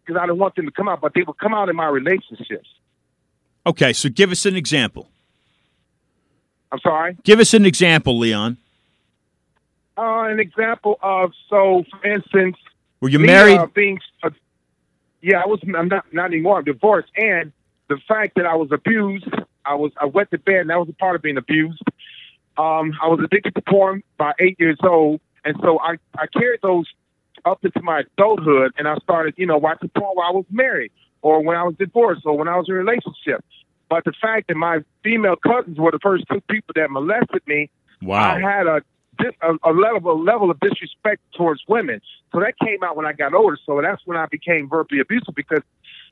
[0.04, 1.86] because I didn't want them to come out, but they would come out in my
[1.86, 2.68] relationships.
[3.66, 5.10] Okay, so give us an example.
[6.72, 7.16] I'm sorry.
[7.24, 8.56] Give us an example, Leon.
[9.98, 12.56] Uh, an example of so, for instance,
[13.00, 13.58] were you me, married?
[13.58, 14.30] Uh, being, uh,
[15.22, 15.60] yeah, I was.
[15.62, 16.58] I'm not not anymore.
[16.58, 17.52] I'm divorced, and
[17.88, 19.28] the fact that I was abused,
[19.64, 21.82] I was I went to bed, and that was a part of being abused.
[22.58, 26.60] Um, I was addicted to porn by eight years old, And so I, I carried
[26.62, 26.86] those
[27.44, 30.90] up into my adulthood, and I started, you know, watching porn while I was married,
[31.22, 33.44] or when I was divorced, or when I was in a relationship.
[33.88, 37.70] But the fact that my female cousins were the first two people that molested me,
[38.02, 38.36] Wow.
[38.36, 38.82] I had a,
[39.64, 42.00] a level a level of disrespect towards women.
[42.32, 43.58] So that came out when I got older.
[43.64, 45.62] So that's when I became verbally abusive because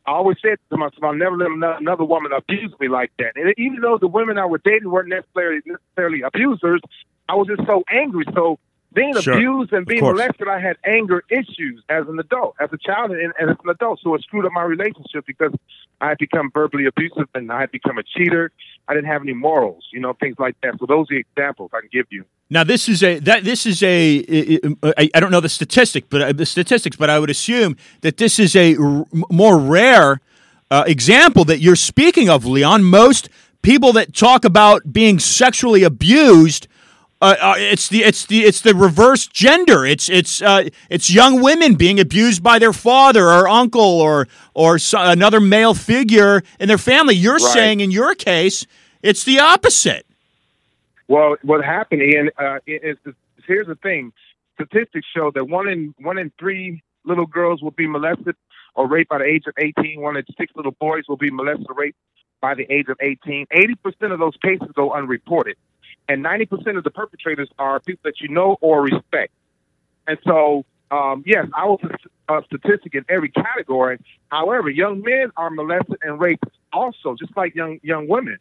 [0.06, 3.32] I always said to myself, I'll never let another woman abuse me like that.
[3.37, 6.80] And even though the women I was dating weren't necessarily necessarily abusers,
[7.28, 8.24] I was just so angry.
[8.34, 8.58] So
[8.94, 9.35] being Sure.
[9.35, 13.33] abused and being molested, I had anger issues as an adult, as a child, and,
[13.38, 14.00] and as an adult.
[14.02, 15.52] So it screwed up my relationship because
[16.00, 18.50] I had become verbally abusive and I had become a cheater.
[18.88, 20.74] I didn't have any morals, you know, things like that.
[20.78, 22.24] So those are the examples I can give you.
[22.50, 24.24] Now this is a that this is a
[24.83, 28.18] I, I don't know the statistic, but uh, the statistics, but I would assume that
[28.18, 30.20] this is a r- more rare
[30.70, 32.85] uh, example that you're speaking of, Leon.
[32.85, 33.28] Most
[33.62, 36.68] people that talk about being sexually abused.
[37.20, 39.87] Uh, uh, it's the it's the it's the reverse gender.
[39.87, 44.79] It's it's uh, it's young women being abused by their father or uncle or or
[44.79, 47.14] so, another male figure in their family.
[47.14, 47.40] You're Right.
[47.40, 48.66] saying in your case,
[49.03, 50.05] it's the opposite.
[51.09, 53.14] Well, what happened, Ian, uh, is, is
[53.46, 54.12] here's the thing:
[54.55, 58.35] statistics show that one in one in three little girls will be molested
[58.74, 60.00] or raped by the age of 18.
[60.00, 61.98] One in six little boys will be molested or raped
[62.40, 63.46] by the age of 18.
[63.50, 65.57] 80 percent of those cases go unreported,
[66.09, 69.33] and 90 percent of the perpetrators are people that you know or respect.
[70.07, 71.81] And so, um, yes, I was
[72.29, 73.99] a, a statistic in every category.
[74.29, 78.38] However, young men are molested and raped also, just like young young women.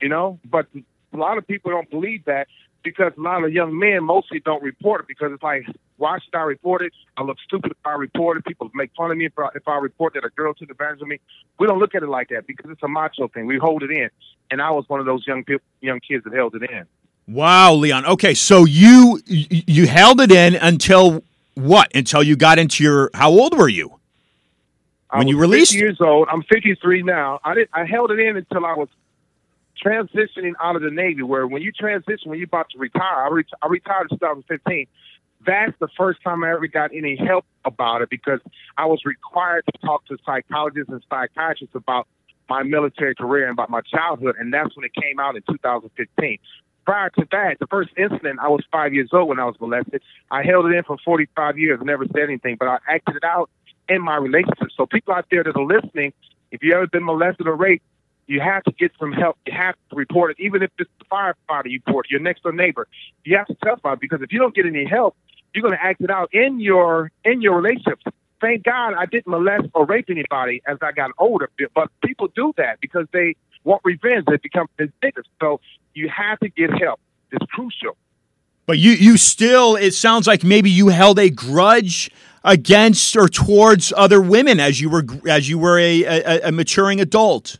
[0.00, 0.66] You know, but
[1.12, 2.48] a lot of people don't believe that
[2.82, 5.66] because a lot of young men mostly don't report it because it's like,
[5.98, 6.92] why should I report it?
[7.16, 8.44] I look stupid if I report it.
[8.44, 11.00] People make fun of me if I, if I report that a girl took advantage
[11.00, 11.18] of me.
[11.58, 13.46] We don't look at it like that because it's a macho thing.
[13.46, 14.10] We hold it in,
[14.50, 16.84] and I was one of those young people, young kids that held it in.
[17.28, 18.06] Wow, Leon.
[18.06, 21.90] Okay, so you you held it in until what?
[21.94, 23.98] Until you got into your how old were you?
[25.10, 26.28] I When you released 50 years old.
[26.30, 27.40] I'm 53 now.
[27.44, 27.68] I did.
[27.72, 28.88] I held it in until I was
[29.84, 31.22] transitioning out of the Navy.
[31.22, 34.86] Where when you transition, when you're about to retire, I, ret- I retired in 2015.
[35.46, 38.40] That's the first time I ever got any help about it because
[38.76, 42.08] I was required to talk to psychologists and psychiatrists about
[42.48, 46.38] my military career and about my childhood, and that's when it came out in 2015.
[46.84, 50.02] Prior to that, the first incident, I was five years old when I was molested.
[50.30, 53.50] I held it in for 45 years, never said anything, but I acted it out
[53.88, 54.68] in my relationship.
[54.76, 56.12] So people out there that are listening,
[56.50, 57.84] if you ever been molested or raped,
[58.28, 59.36] you have to get some help.
[59.46, 62.52] You have to report it, even if it's the firefighter you report, your next door
[62.52, 62.88] neighbor.
[63.24, 65.16] You have to testify because if you don't get any help,
[65.56, 68.04] you're going to act it out in your in your relationships.
[68.40, 72.52] Thank God I didn't molest or rape anybody as I got older, but people do
[72.58, 74.26] that because they want revenge.
[74.28, 75.24] They become vindictive.
[75.40, 75.60] So
[75.94, 77.00] you have to get help.
[77.32, 77.96] It's crucial.
[78.66, 82.10] But you you still it sounds like maybe you held a grudge
[82.44, 87.00] against or towards other women as you were as you were a, a, a maturing
[87.00, 87.58] adult.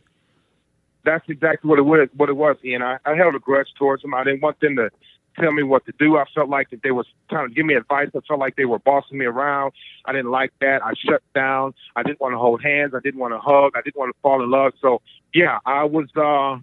[1.03, 2.09] That's exactly what it was.
[2.15, 2.81] What it was, Ian.
[2.81, 4.13] I, I held a grudge towards them.
[4.13, 4.89] I didn't want them to
[5.39, 6.17] tell me what to do.
[6.17, 8.09] I felt like that they was trying to give me advice.
[8.15, 9.73] I felt like they were bossing me around.
[10.05, 10.83] I didn't like that.
[10.83, 11.73] I shut down.
[11.95, 12.93] I didn't want to hold hands.
[12.95, 13.73] I didn't want to hug.
[13.75, 14.73] I didn't want to fall in love.
[14.81, 15.01] So
[15.33, 16.59] yeah, I was uh,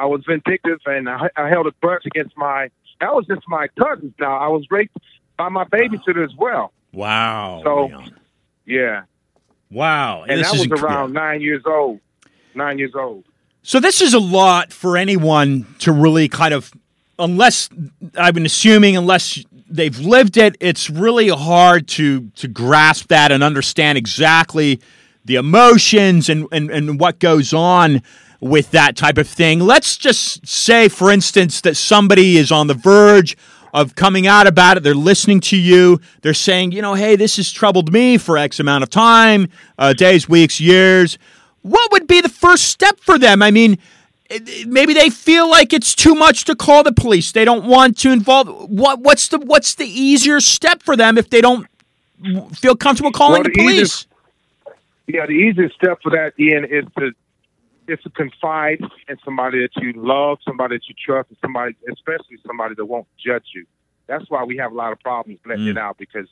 [0.00, 2.70] I was vindictive and I, I held a grudge against my.
[3.00, 4.12] That was just my cousins.
[4.18, 4.96] Now I was raped
[5.36, 6.72] by my babysitter as well.
[6.92, 7.60] Wow.
[7.64, 8.14] So- Leon.
[8.66, 9.04] Yeah,
[9.70, 10.24] wow.
[10.24, 12.00] and that is was inc- around nine years old.
[12.54, 13.24] Nine years old.
[13.62, 16.70] So this is a lot for anyone to really kind of,
[17.18, 17.68] unless
[18.16, 23.42] I've been assuming, unless they've lived it, it's really hard to to grasp that and
[23.42, 24.80] understand exactly
[25.24, 28.02] the emotions and and, and what goes on
[28.40, 29.60] with that type of thing.
[29.60, 33.36] Let's just say, for instance, that somebody is on the verge
[33.74, 34.82] of coming out about it.
[34.82, 36.00] They're listening to you.
[36.22, 39.92] They're saying, you know, hey, this has troubled me for X amount of time, uh,
[39.92, 41.18] days, weeks, years.
[41.62, 43.42] What would be the first step for them?
[43.42, 43.78] I mean,
[44.66, 47.32] maybe they feel like it's too much to call the police.
[47.32, 48.48] They don't want to involve.
[48.70, 51.66] What what's the what's the easier step for them if they don't
[52.54, 53.74] feel comfortable calling Well, the the police?
[53.74, 54.06] easiest-
[55.06, 57.12] Yeah, the easiest step for that, Ian, is to
[57.86, 62.36] is to confide in somebody that you love, somebody that you trust, and somebody, especially
[62.46, 63.64] somebody that won't judge you.
[64.06, 65.70] That's why we have a lot of problems letting Mm.
[65.70, 66.28] it out because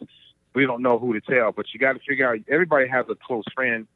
[0.55, 1.53] we don't know who to tell.
[1.53, 2.39] But you got to figure out.
[2.49, 3.87] Everybody has a close friend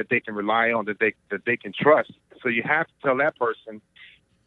[0.00, 2.12] that they can rely on, that they that they can trust.
[2.42, 3.82] So you have to tell that person,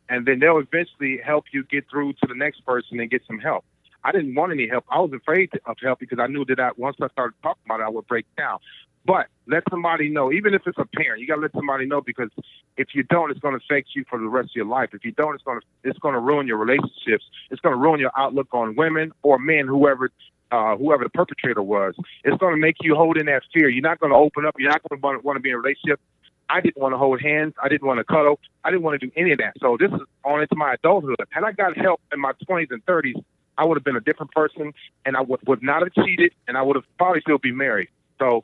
[0.09, 3.37] and then they'll eventually help you get through to the next person and get some
[3.37, 3.63] help.
[4.03, 4.85] I didn't want any help.
[4.89, 7.81] I was afraid of help because I knew that I, once I started talking about
[7.81, 8.57] it, I would break down.
[9.05, 12.01] But let somebody know, even if it's a parent, you got to let somebody know
[12.01, 12.31] because
[12.77, 14.89] if you don't, it's going to affect you for the rest of your life.
[14.93, 17.25] If you don't, it's going to it's going to ruin your relationships.
[17.51, 20.09] It's going to ruin your outlook on women or men, whoever
[20.53, 21.95] uh, whoever the perpetrator was.
[22.23, 23.67] It's going to make you hold in that fear.
[23.69, 24.55] You're not going to open up.
[24.59, 25.99] You're not going to want to be in a relationship.
[26.47, 27.55] I didn't want to hold hands.
[27.61, 28.39] I didn't want to cuddle.
[28.63, 29.53] I didn't want to do any of that.
[29.59, 31.15] So this is on into my adulthood.
[31.31, 33.15] Had I got help in my 20s and 30s,
[33.57, 34.73] I would have been a different person,
[35.05, 37.89] and I would, would not have cheated, and I would have probably still be married.
[38.19, 38.43] So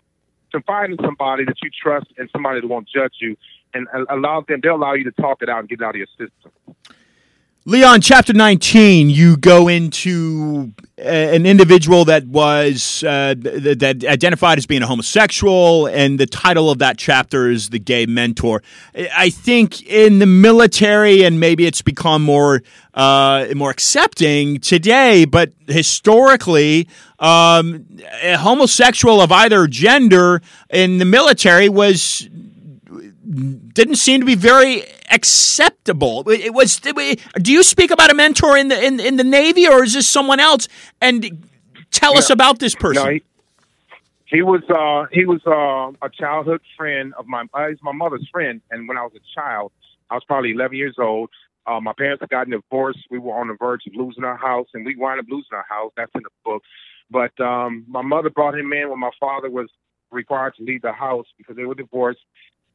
[0.51, 3.37] confide in somebody that you trust and somebody that won't judge you,
[3.75, 4.61] and allow them.
[4.63, 6.51] They'll allow you to talk it out and get it out of your system.
[7.69, 14.65] Leon, chapter 19, you go into uh, an individual that was uh, that identified as
[14.65, 18.63] being a homosexual, and the title of that chapter is the gay mentor.
[19.15, 22.63] I think in the military, and maybe it's become more
[22.95, 26.89] uh, more accepting today, but historically,
[27.19, 27.85] um,
[28.23, 30.41] a homosexual of either gender
[30.71, 32.27] in the military was
[33.29, 36.27] didn't seem to be very acceptable.
[36.29, 36.79] It was.
[36.79, 40.07] Do you speak about a mentor in the in, in the Navy, or is this
[40.07, 40.67] someone else?
[40.99, 41.47] And
[41.91, 43.03] tell us about this person.
[43.03, 43.23] No, he,
[44.25, 47.45] he, was uh, he was uh, a childhood friend of my.
[47.53, 49.71] Uh, he's my mother's friend, and when I was a child,
[50.09, 51.29] I was probably 11 years old.
[51.67, 52.99] Uh, my parents had gotten divorced.
[53.11, 55.65] We were on the verge of losing our house, and we wound up losing our
[55.69, 55.91] house.
[55.95, 56.63] That's in the book.
[57.11, 59.67] But um, my mother brought him in when my father was
[60.11, 62.21] required to leave the house because they were divorced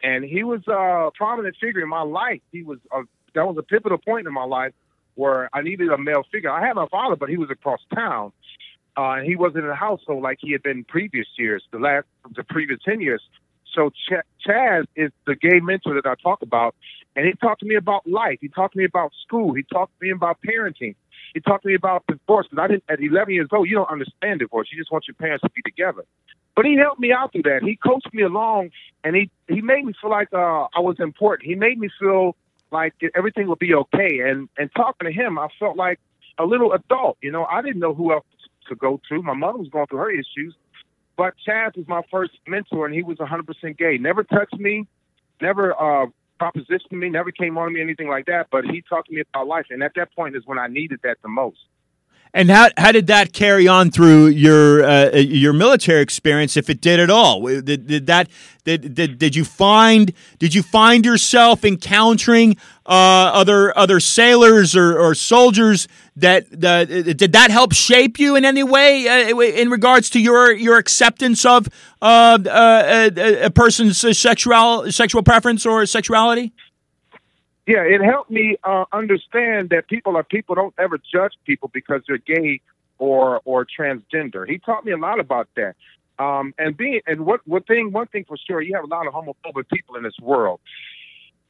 [0.05, 2.43] and he was a prominent figure in my life.
[2.53, 3.03] He was a,
[3.35, 4.73] that was a pivotal point in my life
[5.15, 6.51] where I needed a male figure.
[6.51, 8.33] I had my father, but he was across town.
[8.97, 12.07] Uh, and he wasn't in the household like he had been previous years, the last,
[12.37, 13.23] the previous 10 years.
[13.75, 16.77] So Ch- Chaz is the gay mentor that I talk about.
[17.17, 18.39] And he talked to me about life.
[18.41, 19.55] He talked to me about school.
[19.55, 20.95] He talked to me about parenting.
[21.33, 22.47] He talked to me about divorce.
[22.51, 24.69] Because I didn't, at 11 years old, you don't understand divorce.
[24.71, 26.05] You just want your parents to be together.
[26.57, 27.63] But he helped me out through that.
[27.63, 28.71] He coached me along,
[29.03, 31.49] and he he made me feel like uh, I was important.
[31.49, 32.37] He made me feel
[32.71, 34.21] like everything would be okay.
[34.21, 35.99] And and talking to him, I felt like
[36.39, 37.19] a little adult.
[37.23, 38.25] You know, I didn't know who else
[38.69, 39.23] to go to.
[39.23, 40.55] My mother was going through her issues,
[41.17, 43.99] but Chaz was my first mentor, and he was 100% gay.
[43.99, 44.87] Never touched me,
[45.41, 46.07] never uh,
[46.41, 48.47] propositioned me, never came on to me, anything like that.
[48.51, 51.01] But he talked to me about life, and at that point is when I needed
[51.03, 51.59] that the most.
[52.37, 56.81] And how how did that carry on through your uh, your military experience, if it
[56.81, 57.41] did at all?
[57.47, 58.29] Did, did that
[58.65, 62.57] did, did did you find did you find yourself encountering
[62.87, 68.45] uh, other other sailors or, or soldiers that uh, did that help shape you in
[68.45, 71.69] any way uh, in regards to your your acceptance of
[72.03, 76.53] uh, uh, a, a person's sexual sexual preference or sexuality?
[77.67, 80.55] Yeah, it helped me uh, understand that people are people.
[80.55, 82.61] Don't ever judge people because they're gay
[82.99, 84.47] or or transgender.
[84.49, 85.77] He taught me a lot about that.
[86.19, 89.07] Um, and being and what one thing one thing for sure, you have a lot
[89.07, 90.61] of homophobic people in this world.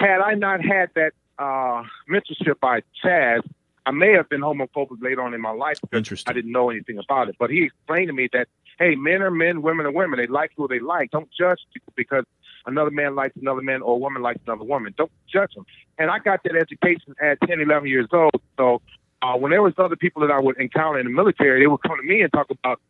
[0.00, 3.42] Had I not had that uh, mentorship by Chaz,
[3.84, 6.98] I may have been homophobic later on in my life because I didn't know anything
[6.98, 7.36] about it.
[7.38, 8.48] But he explained to me that
[8.78, 10.18] hey, men are men, women are women.
[10.18, 11.10] They like who they like.
[11.10, 12.24] Don't judge people because
[12.66, 14.94] another man likes another man or a woman likes another woman.
[14.96, 15.66] Don't judge them.
[15.98, 18.40] And I got that education at 10, 11 years old.
[18.56, 18.82] So
[19.22, 21.82] uh, when there was other people that I would encounter in the military, they would
[21.82, 22.80] come to me and talk about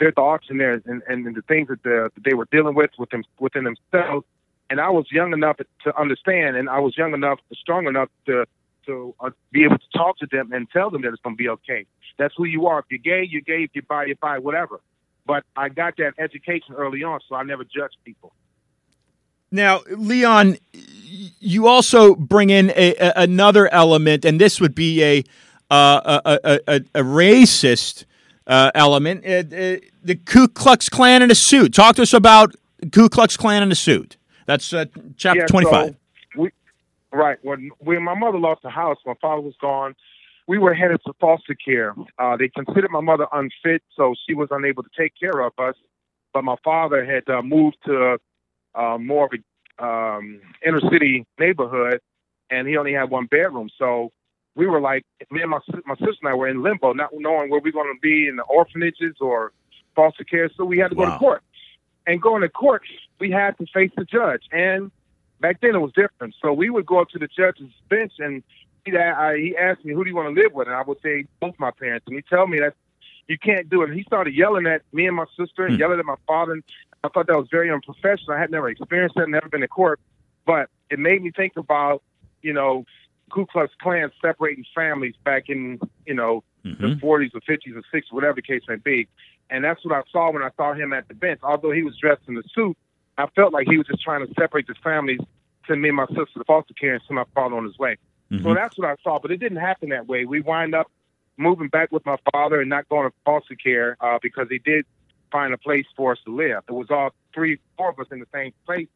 [0.00, 2.90] their thoughts and their and, and the things that, the, that they were dealing with
[2.98, 4.26] within within themselves.
[4.70, 8.46] And I was young enough to understand, and I was young enough, strong enough to
[8.86, 11.42] to uh, be able to talk to them and tell them that it's going to
[11.42, 11.86] be okay.
[12.18, 12.80] That's who you are.
[12.80, 13.64] If you're gay, you're gay.
[13.64, 14.80] If you're bi, you're bi, whatever.
[15.26, 18.32] But I got that education early on, so I never judged people.
[19.54, 20.56] Now, Leon,
[21.38, 25.24] you also bring in a, a, another element, and this would be a
[25.70, 28.04] uh, a, a, a, racist
[28.48, 29.24] uh, element.
[29.24, 31.72] Uh, uh, the Ku Klux Klan in a suit.
[31.72, 32.54] Talk to us about
[32.90, 34.16] Ku Klux Klan in a suit.
[34.46, 34.86] That's uh,
[35.16, 35.88] chapter yeah, 25.
[35.88, 35.96] So
[36.36, 36.50] we,
[37.12, 37.38] right.
[37.42, 39.94] When, when my mother lost the house, my father was gone.
[40.48, 41.94] We were headed to foster care.
[42.18, 45.76] Uh, they considered my mother unfit, so she was unable to take care of us.
[46.32, 48.18] But my father had moved to
[48.74, 52.00] uh, more of a um, inner city neighborhood,
[52.50, 53.68] and he only had one bedroom.
[53.78, 54.12] So
[54.54, 57.50] we were like, me and my my sister and I were in limbo, not knowing
[57.50, 59.52] where we are going to be in the orphanages or
[59.94, 60.50] foster care.
[60.56, 61.42] So we had to go to court.
[62.06, 62.82] And going to court,
[63.18, 64.42] we had to face the judge.
[64.52, 64.90] And
[65.40, 66.34] back then it was different.
[66.42, 68.42] So we would go up to the judge's bench and
[68.84, 70.68] he, he asked me, who do you want to live with?
[70.68, 72.04] And I would say, both my parents.
[72.06, 72.74] And he tell me that
[73.26, 73.88] you can't do it.
[73.88, 75.78] And he started yelling at me and my sister and mm.
[75.78, 76.52] yelling at my father.
[76.52, 76.62] And
[77.04, 78.32] I thought that was very unprofessional.
[78.32, 80.00] I had never experienced that, never been to court,
[80.46, 82.02] but it made me think about,
[82.40, 82.86] you know,
[83.30, 86.82] Ku Klux Klan separating families back in, you know, mm-hmm.
[86.82, 89.06] the 40s or 50s or 60s, whatever the case may be.
[89.50, 91.40] And that's what I saw when I saw him at the bench.
[91.42, 92.76] Although he was dressed in a suit,
[93.18, 95.20] I felt like he was just trying to separate the families,
[95.68, 97.98] send me and my sister to foster care and send my father on his way.
[98.30, 98.44] Mm-hmm.
[98.44, 99.18] So that's what I saw.
[99.18, 100.24] But it didn't happen that way.
[100.24, 100.90] We wind up
[101.36, 104.86] moving back with my father and not going to foster care uh, because he did
[105.34, 106.62] find a place for us to live.
[106.68, 108.86] It was all three, four of us in the same place.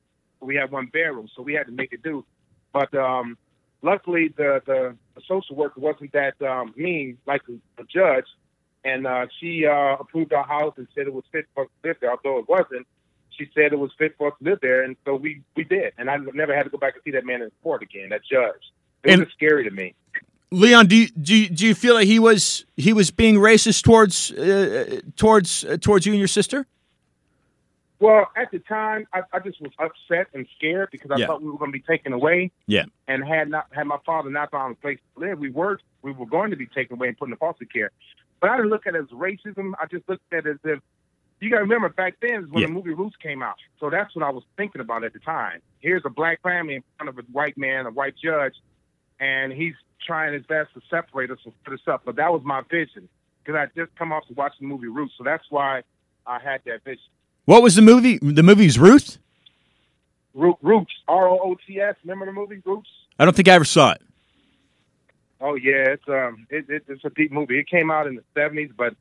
[0.40, 2.24] We had one bedroom, so we had to make it do.
[2.72, 3.36] But um,
[3.82, 8.26] luckily, the, the the social worker wasn't that um, mean like the, the judge,
[8.84, 11.88] and uh, she uh, approved our house and said it was fit for us to
[11.88, 12.12] live there.
[12.12, 12.86] Although it wasn't,
[13.30, 15.92] she said it was fit for us to live there, and so we we did.
[15.98, 18.10] And I never had to go back and see that man in court again.
[18.10, 18.62] That judge.
[19.02, 19.96] It And- was scary to me.
[20.50, 23.82] Leon, do you, do you, do you feel that he was he was being racist
[23.84, 26.66] towards uh, towards uh, towards you and your sister?
[28.00, 31.26] Well, at the time, I, I just was upset and scared because I Yeah.
[31.26, 32.52] thought we were going to be taken away.
[32.66, 32.84] Yeah.
[33.08, 36.12] And had not had my father not found a place to live, we were we
[36.12, 37.90] were going to be taken away and put in foster care.
[38.40, 39.72] But I didn't look at it as racism.
[39.82, 40.78] I just looked at it as if
[41.40, 42.68] you got to remember back then is when Yeah.
[42.68, 43.56] the movie Roots came out.
[43.80, 45.60] So that's what I was thinking about at the time.
[45.80, 48.54] Here's a black family in front of a white man, a white judge,
[49.20, 49.74] and he's
[50.06, 52.02] trying his best to separate us and split us up.
[52.04, 53.08] But that was my vision
[53.44, 55.82] because I just come off to watch the movie Ruth, So that's why
[56.26, 57.02] I had that vision.
[57.44, 58.18] What was the movie?
[58.18, 59.18] The movie's Ruth.
[60.34, 61.96] Root, Roots, R O O T S.
[62.04, 62.88] Remember the movie Roots?
[63.18, 64.02] I don't think I ever saw it.
[65.40, 67.58] Oh yeah, it's um, it, it, it's a deep movie.
[67.58, 68.94] It came out in the seventies, but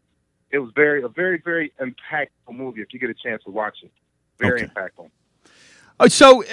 [0.51, 2.81] it was very a very very impactful movie.
[2.81, 3.91] If you get a chance to watch it,
[4.39, 4.71] very Okay.
[4.73, 5.09] impactful.
[5.99, 6.47] Uh, so, uh,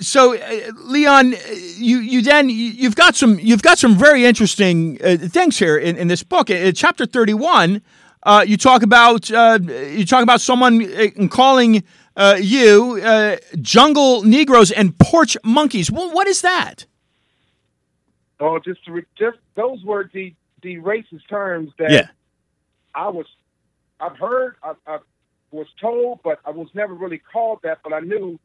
[0.00, 1.38] so uh, Leon, uh,
[1.76, 5.76] you you then you- you've got some you've got some very interesting uh, things here
[5.76, 6.50] in, in this book.
[6.50, 7.82] In chapter thirty one,
[8.22, 11.82] uh, you talk about uh, you talk about someone uh, calling
[12.16, 15.90] uh, you uh, jungle Negroes and porch monkeys.
[15.90, 16.86] Well, what is that?
[18.40, 22.06] Oh, just re- just those were the the racist terms that Yeah.
[22.94, 23.26] I was
[23.98, 24.98] I've heard I, I
[25.50, 27.78] was told, but I was never really called that.
[27.82, 28.38] But I knew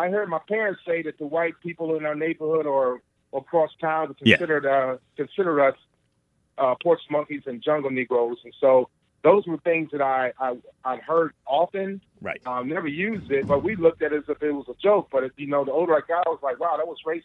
[0.00, 3.70] I heard my parents say that the white people in our neighborhood or or across
[3.80, 4.36] town were Yeah.
[4.36, 5.76] considered uh, considered us
[6.58, 8.88] uh, porch monkeys and jungle Negroes, and so
[9.22, 12.00] those were things that I I I heard often.
[12.22, 12.40] Right.
[12.46, 15.08] Um, never used it, but we looked at it as if it was a joke.
[15.14, 17.24] But if, you know, the older I got, I was like, wow, that was racist.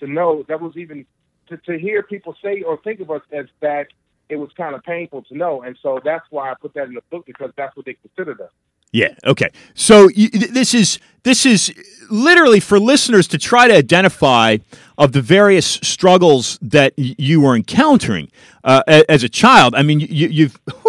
[0.00, 1.06] To know that was even
[1.48, 3.86] to, to hear people say or think of us as that,
[4.28, 5.62] it was kind of painful to know.
[5.62, 8.40] And so that's why I put that in the book because that's what they considered
[8.40, 8.50] us.
[8.92, 9.14] Yeah.
[9.24, 9.50] Okay.
[9.74, 11.72] So you, this is this is
[12.10, 14.58] literally for listeners to try to identify
[14.98, 18.30] of the various struggles that you were encountering
[18.64, 19.74] uh, as a child.
[19.74, 20.60] I mean, you, you've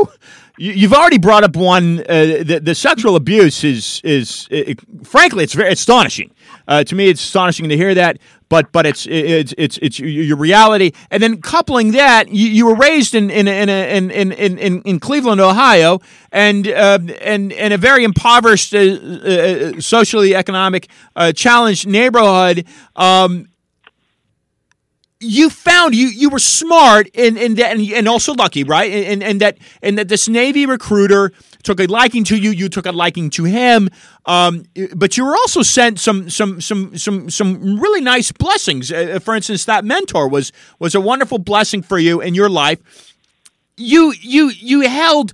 [0.58, 2.00] you- you've already brought up one.
[2.02, 6.30] Uh, the, the sexual abuse is is it, frankly it's very astonishing.
[6.68, 8.18] Uh, to me, it's astonishing to hear that.
[8.54, 12.76] But but it's it's it's it's your reality, and then coupling that, you, you were
[12.76, 16.02] raised in in in in in in, in Cleveland, Ohio,
[16.32, 22.68] and uh, and and a very impoverished, uh, uh, socially economic, uh, challenged neighborhood.
[22.96, 23.48] Um,
[25.20, 28.92] you found you you were smart and and, and also lucky, right?
[28.92, 31.32] And and that and that this Navy recruiter
[31.64, 32.52] took a liking to you.
[32.52, 33.90] You took a liking to him.
[34.26, 38.92] Um, but you were also sent some some some some some really nice blessings.
[38.92, 42.80] Uh, for instance, that mentor was was a wonderful blessing for you in your life.
[43.78, 45.34] You you you held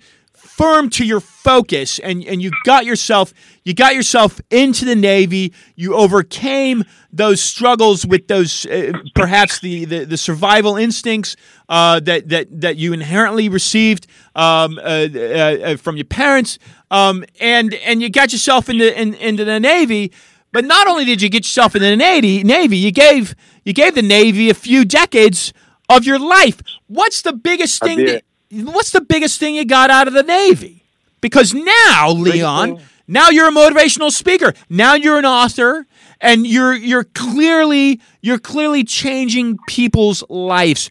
[0.60, 3.34] firm to your focus and, and you got yourself
[3.64, 5.54] you got yourself into the navy.
[5.76, 6.84] You overcame
[7.14, 11.38] those struggles with those uh, perhaps the, the, the survival instincts
[11.70, 16.60] uh, that, that that you inherently received um, uh, uh, from your parents
[16.92, 20.12] um, and and you got yourself into in, into the navy.
[20.52, 23.34] But not only did you get yourself into the navy navy you gave
[23.64, 25.54] you gave the navy a few decades
[25.88, 26.60] of your life.
[26.88, 30.84] What's the biggest thing that what's the biggest thing you got out of the Navy?
[31.22, 34.54] Because now, Leon, now you're a motivational speaker.
[34.70, 35.86] Now you're an author,
[36.22, 40.90] and you're you're clearly you're clearly changing people's lives.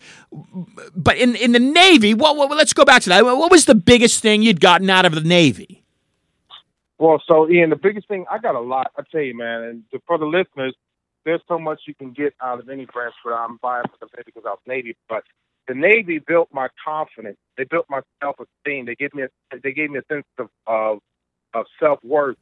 [0.95, 3.25] But in in the Navy, what, what let's go back to that.
[3.25, 5.85] What was the biggest thing you'd gotten out of the Navy?
[6.99, 8.91] Well, so Ian, the biggest thing I got a lot.
[8.97, 10.75] I tell you, man, and for the listeners,
[11.25, 13.15] there's so much you can get out of any branch.
[13.25, 14.97] But I'm biased for the Navy because I was Navy.
[15.09, 15.23] But
[15.69, 17.37] the Navy built my confidence.
[17.57, 18.87] They built my self-esteem.
[18.87, 19.29] They gave me a,
[19.63, 20.99] they gave me a sense of of,
[21.55, 22.37] of self-worth.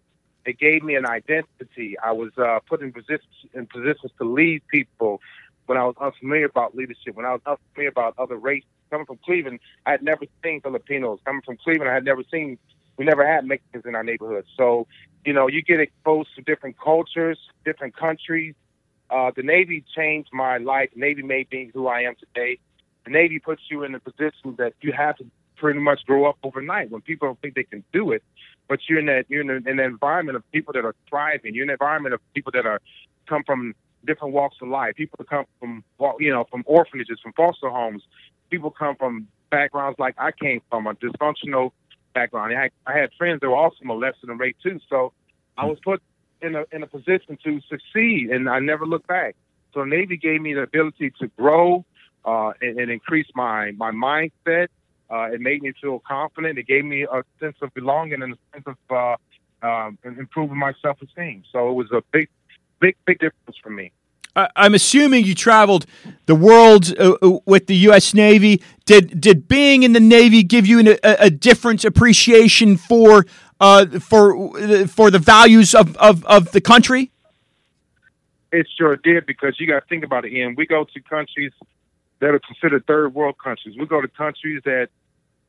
[0.46, 1.96] They gave me an identity.
[2.02, 5.20] I was uh, put in positions in positions to lead people
[5.66, 7.14] when I was unfamiliar about leadership.
[7.14, 8.68] When I was unfamiliar about other races.
[8.88, 11.18] Coming from Cleveland, I had never seen Filipinos.
[11.24, 12.56] Coming from Cleveland, I had never seen.
[12.96, 14.44] We never had Mexicans in our neighborhood.
[14.56, 14.86] So,
[15.24, 18.54] you know, you get exposed to different cultures, different countries.
[19.10, 20.90] Uh, the Navy changed my life.
[20.94, 22.60] Navy made me who I am today.
[23.06, 25.26] The Navy puts you in a position that you have to
[25.56, 28.22] pretty much grow up overnight when people don't think they can do it.
[28.68, 31.54] But you're in that you're in, an environment of people that are thriving.
[31.54, 32.80] You're in an environment of people that are
[33.28, 34.96] come from different walks of life.
[34.96, 35.84] People that come from
[36.18, 38.02] you know from orphanages, from foster homes.
[38.50, 41.70] People come from backgrounds like I came from, a dysfunctional
[42.12, 42.56] background.
[42.56, 44.80] I, I had friends that were also molested and raped too.
[44.90, 45.12] So
[45.56, 46.02] I was put
[46.42, 49.36] in a in a position to succeed, and I never looked back.
[49.74, 51.84] So Navy gave me the ability to grow
[52.26, 54.68] uh, and, and increase my my mindset.
[55.08, 56.58] Uh, it made me feel confident.
[56.58, 58.76] It gave me a sense of belonging and a sense of
[59.62, 61.44] uh, um, improving my self esteem.
[61.52, 62.28] So it was a big,
[62.80, 63.92] big, big difference for me.
[64.54, 65.86] I'm assuming you traveled
[66.26, 68.12] the world uh, uh with the U.S.
[68.12, 68.62] Navy.
[68.84, 73.24] Did did being in the Navy give you an, a, a, different appreciation for
[73.60, 77.12] uh, for for the values of, of, of the country?
[78.52, 80.32] It sure did because you got to think about it.
[80.32, 81.52] Ian, we go to countries
[82.20, 83.76] that are considered third world countries.
[83.78, 84.88] We go to countries that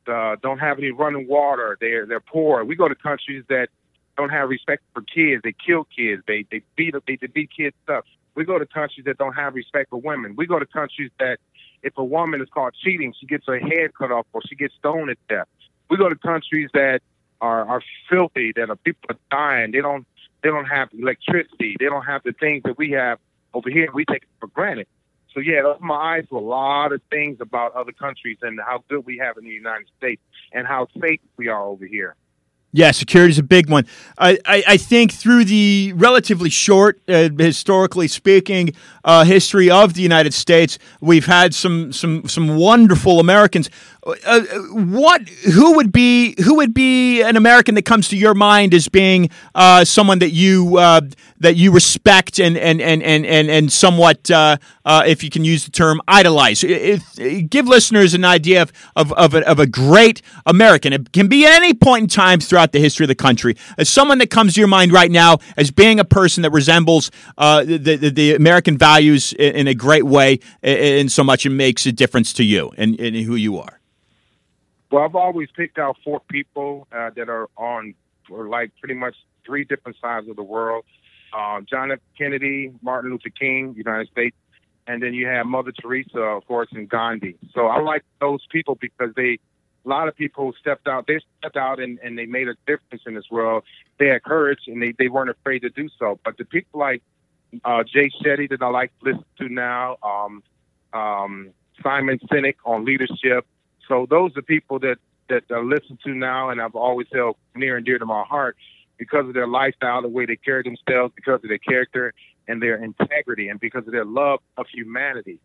[0.06, 1.76] uh, don't have any running water.
[1.80, 2.64] They're they're poor.
[2.64, 3.68] We go to countries that
[4.16, 5.42] don't have respect for kids.
[5.44, 6.22] They kill kids.
[6.26, 8.04] They they beat they, they beat kids up.
[8.34, 10.34] We go to countries that don't have respect for women.
[10.36, 11.38] We go to countries that
[11.82, 14.74] if a woman is caught cheating, she gets her head cut off or she gets
[14.78, 15.46] stoned to death.
[15.90, 17.00] We go to countries that
[17.40, 19.72] are are filthy, that are people are dying.
[19.72, 20.06] They don't
[20.42, 21.76] they don't have electricity.
[21.78, 23.18] They don't have the things that we have
[23.54, 23.88] over here.
[23.92, 24.86] We take it for granted.
[25.38, 28.58] So yeah, it opened my eyes to a lot of things about other countries and
[28.58, 30.20] how good we have in the United States
[30.52, 32.16] and how safe we are over here.
[32.72, 33.86] Yeah, security is a big one.
[34.18, 38.74] I, I, I, think through the relatively short, uh, historically speaking,
[39.08, 43.70] uh, history of the United States, we've had some some some wonderful Americans.
[44.06, 44.40] Uh, uh,
[44.74, 48.86] what who would be who would be an American that comes to your mind as
[48.86, 51.00] being uh, someone that you uh,
[51.38, 55.70] that you respect and and and and and, and somewhat, if you can use the
[55.70, 56.62] term, idolize?
[56.62, 60.92] If, give listeners an idea of of of a, of a great American.
[60.92, 63.56] It can be any point in time throughout the history of the country.
[63.78, 67.10] As someone that comes to your mind right now as being a person that resembles
[67.38, 71.86] the, the, the American values values in a great way, in so much it makes
[71.86, 73.78] a difference to you and, who you are?
[74.90, 77.94] Well, I've always picked out four people uh, that are on,
[78.30, 79.14] or like pretty much
[79.46, 80.84] three different sides of the world.
[81.32, 81.98] Uh, John F.
[82.16, 84.36] Kennedy, Martin Luther King, United States,
[84.86, 87.36] and then you have Mother Teresa, of course, and Gandhi.
[87.54, 89.38] So I like those people because they,
[89.84, 91.06] a lot of people stepped out.
[91.06, 93.64] They stepped out and, and they made a difference in this world.
[93.98, 96.18] They had courage and they, they weren't afraid to do so.
[96.24, 97.02] But the people like
[97.64, 100.42] uh, Jay Shetty that I like to listen to now, um,
[100.92, 101.50] um,
[101.82, 103.46] Simon Sinek on leadership.
[103.86, 104.96] So those are people that
[105.28, 108.56] that I listen to now, and I've always held near and dear to my heart
[108.96, 112.14] because of their lifestyle, the way they carry themselves, because of their character
[112.48, 115.38] and their integrity, and because of their love of humanity.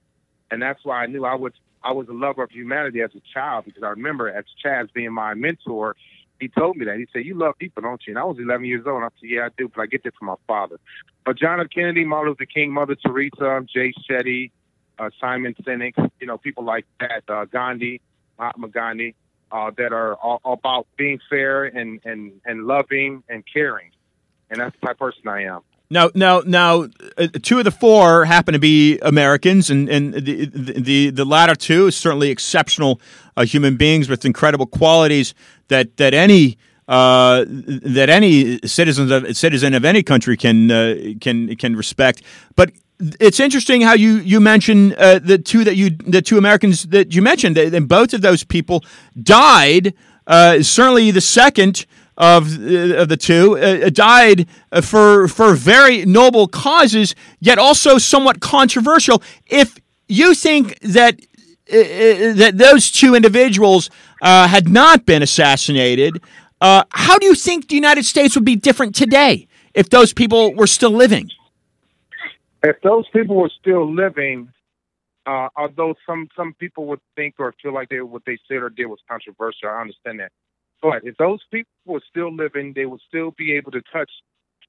[0.50, 3.22] And that's why I knew I was I was a lover of humanity as a
[3.34, 5.96] child because I remember as Chaz being my mentor,
[6.40, 6.98] he told me that.
[6.98, 9.04] He said, "You love people, don't you?" And I was 11 years old.
[9.04, 10.80] I said, "Yeah, I do, but I get that from my father."
[11.26, 11.68] But John F.
[11.74, 14.52] Kennedy, Martin Luther King, Mother Teresa, Jay Shetty,
[15.00, 18.02] uh, Simon Sinek, you know, people like that, uh, Gandhi,
[18.38, 19.16] Mahatma Gandhi,
[19.52, 23.92] uh, that are all, all about being fair and, and, and loving and caring.
[24.50, 25.62] And that's the type of person I am.
[25.94, 26.88] Now, now, now,
[27.20, 31.54] uh, two of the four happen to be Americans, and, and the, the the latter
[31.54, 33.00] two is certainly exceptional
[33.38, 35.36] uh, human beings with incredible qualities
[35.68, 41.56] that that any uh, that any citizens of citizen of any country can uh, can
[41.58, 42.24] can respect.
[42.56, 42.72] But
[43.20, 47.14] it's interesting how you you mentioned uh, the two that you the two Americans that
[47.14, 48.84] you mentioned, and both of those people
[49.22, 49.94] died.
[50.26, 51.86] Uh, certainly, the second
[52.18, 54.48] of uh, of the two uh, died
[54.82, 59.22] for for very noble causes, yet also somewhat controversial.
[59.48, 61.20] If you think that
[61.72, 63.90] uh, uh that those two individuals
[64.22, 66.22] uh, had not been assassinated,
[66.62, 70.54] uh, how do you think the United States would be different today if those people
[70.54, 71.30] were still living?
[72.64, 74.50] If those people were still living,
[75.26, 78.86] although some some people would think or feel like they what they said or did
[78.86, 80.32] was controversial, I understand that
[80.84, 84.12] but if those people were still living, they would still be able to touch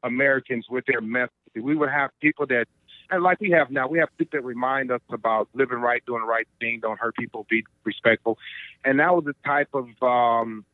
[0.05, 1.33] Americans with their message.
[1.57, 2.67] We would have people that,
[3.11, 6.21] and like we have now, we have people that remind us about living right, doing
[6.21, 8.39] the right thing, don't hurt people, be respectful.
[8.85, 10.65] And that was the type of um,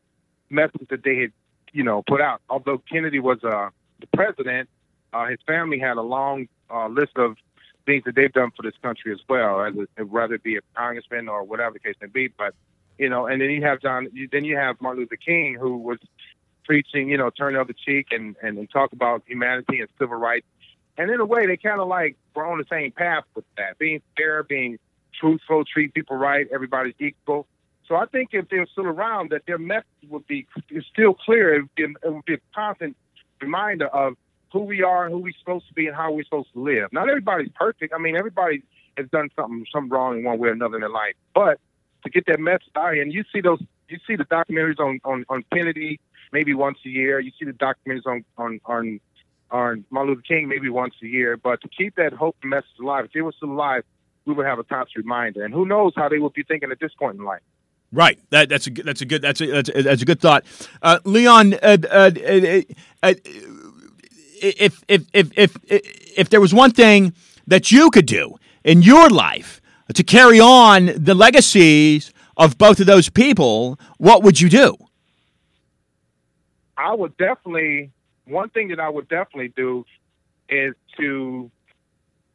[0.50, 1.32] message that they had,
[1.72, 2.42] you know, put out.
[2.50, 4.68] Although Kennedy was uh, the president,
[5.14, 7.36] uh, his family had a long uh, list of
[7.86, 10.60] things that they've done for this country as well, as a, whether it be a
[10.76, 12.28] congressman or whatever the case may be.
[12.28, 12.54] But
[13.00, 15.98] you know, and then you have John, then you have Martin Luther King, who was
[16.64, 20.18] preaching, you know, turn the other cheek and, and, and talk about humanity and civil
[20.18, 20.46] rights.
[20.98, 23.78] And in a way, they kind of like were on the same path with that,
[23.78, 24.78] being fair, being
[25.18, 27.46] truthful, treat people right, everybody's equal.
[27.88, 30.46] So I think if they're still around, that their message would be
[30.92, 31.54] still clear.
[31.54, 32.98] It would be, it would be a constant
[33.40, 34.14] reminder of
[34.52, 36.92] who we are, who we're supposed to be, and how we're supposed to live.
[36.92, 37.94] Not everybody's perfect.
[37.94, 38.62] I mean, everybody
[38.98, 41.14] has done something, something wrong in one way or another in their life.
[41.34, 41.58] But
[42.02, 42.96] to get that message out.
[42.96, 46.00] And you see those, you see the documentaries on on, on Kennedy
[46.32, 47.20] maybe once a year.
[47.20, 49.00] You see the documentaries on on on
[49.50, 51.36] on Martin Luther King maybe once a year.
[51.36, 53.84] But to keep that hope message alive, if they were still alive,
[54.24, 55.44] we would have a constant reminder.
[55.44, 57.42] And who knows how they would be thinking at this point in life.
[57.92, 58.20] Right.
[58.30, 60.44] That, that's a that's a good that's a that's a, that's a good thought.
[60.80, 62.60] Uh, Leon, uh, uh, uh,
[63.02, 63.14] uh
[64.42, 67.12] if, if if if if there was one thing
[67.46, 69.60] that you could do in your life
[69.94, 74.76] to carry on the legacies of both of those people, what would you do?
[76.76, 77.90] I would definitely
[78.26, 79.84] one thing that I would definitely do
[80.48, 81.50] is to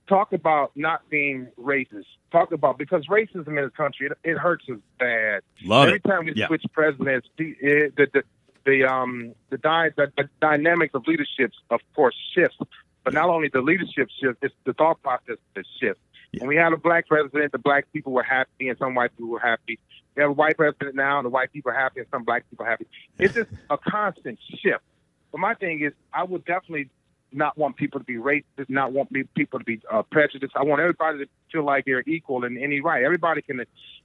[0.08, 2.06] talk about not being racist.
[2.32, 5.42] Talk about because racism in this country it, it hurts us bad.
[5.64, 6.04] Love Every it.
[6.08, 6.48] time we Yeah.
[6.48, 7.56] switch presidents, the
[7.96, 8.24] the the,
[8.66, 12.58] the um the, dy- the the dynamic of leaderships of course shifts.
[13.04, 16.02] But not only the leadership shift, it's the thought process that shifts.
[16.40, 19.32] When we had a black president, the black people were happy and some white people
[19.32, 19.80] were happy.
[20.16, 22.50] We have a white president now, and the white people are happy and some black
[22.50, 22.88] people are happy.
[23.20, 24.84] It's just a constant shift.
[25.32, 26.90] But my thing is, I would definitely
[27.34, 30.54] not want people to be racist, not want people to be uh, prejudiced.
[30.56, 33.04] I want everybody to feel like they're equal in any right.
[33.04, 33.64] Everybody can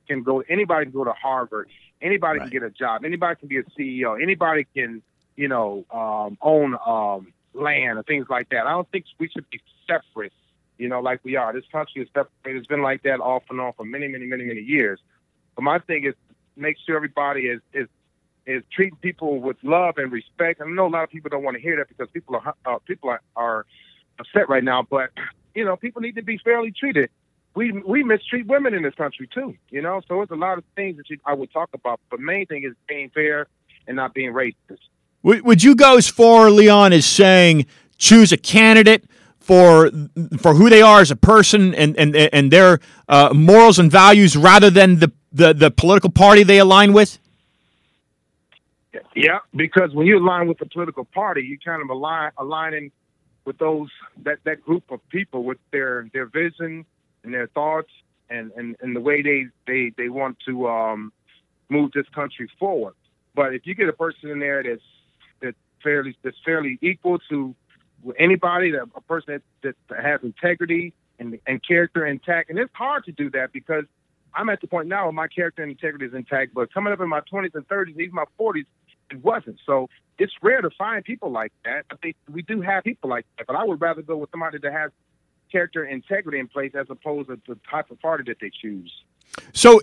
[0.08, 0.42] can go.
[0.48, 1.68] Anybody can go to Harvard.
[2.02, 2.50] Anybody Right.
[2.50, 3.04] can get a job.
[3.04, 4.20] Anybody can be a CEO.
[4.20, 5.02] Anybody can,
[5.36, 8.66] you know, um, own um, land or things like that.
[8.66, 10.32] I don't think we should be separate.
[10.80, 11.52] You know, like we are.
[11.52, 12.58] This country is separated.
[12.58, 14.98] It's been like that off and on for many, many, many, many years.
[15.54, 16.14] But my thing is
[16.56, 17.86] make sure everybody is is
[18.46, 20.60] is treating people with love and respect.
[20.60, 22.78] I know a lot of people don't want to hear that because people are uh,
[22.86, 23.66] people are, are
[24.18, 24.86] upset right now.
[24.88, 25.10] But
[25.54, 27.10] you know, people need to be fairly treated.
[27.54, 29.54] We we mistreat women in this country too.
[29.68, 32.00] You know, so it's a lot of things that you, I would talk about.
[32.10, 33.48] But main thing is being fair
[33.86, 34.78] and not being racist.
[35.24, 37.66] Would, would you go as far, Leon, as saying
[37.98, 39.04] choose a candidate
[39.40, 39.90] for
[40.38, 42.78] for who they are as a person and and and their
[43.08, 47.18] uh, morals and values rather than the, the the political party they align with?
[49.14, 52.92] Yeah, because when you align with a political party, you kind of align aligning
[53.44, 53.88] with those
[54.24, 56.84] that that group of people with their their vision
[57.24, 57.90] and their thoughts
[58.28, 61.12] and and, and the way they they they want to um,
[61.68, 62.94] move this country forward.
[63.34, 64.82] But if you get a person in there that's
[65.40, 67.54] that's fairly that's fairly equal to
[68.18, 73.04] anybody, that a person that, that has integrity and and character intact, and it's hard
[73.04, 73.84] to do that because
[74.34, 76.54] I'm at the point now where my character and integrity is intact.
[76.54, 78.66] But coming up in my 20s and 30s, even my 40s,
[79.10, 79.58] it wasn't.
[79.66, 79.88] So
[80.18, 81.84] it's rare to find people like that.
[81.90, 84.58] I think we do have people like that, but I would rather go with somebody
[84.58, 84.92] that has
[85.50, 88.92] character integrity in place as opposed to the type of party that they choose.
[89.52, 89.80] So,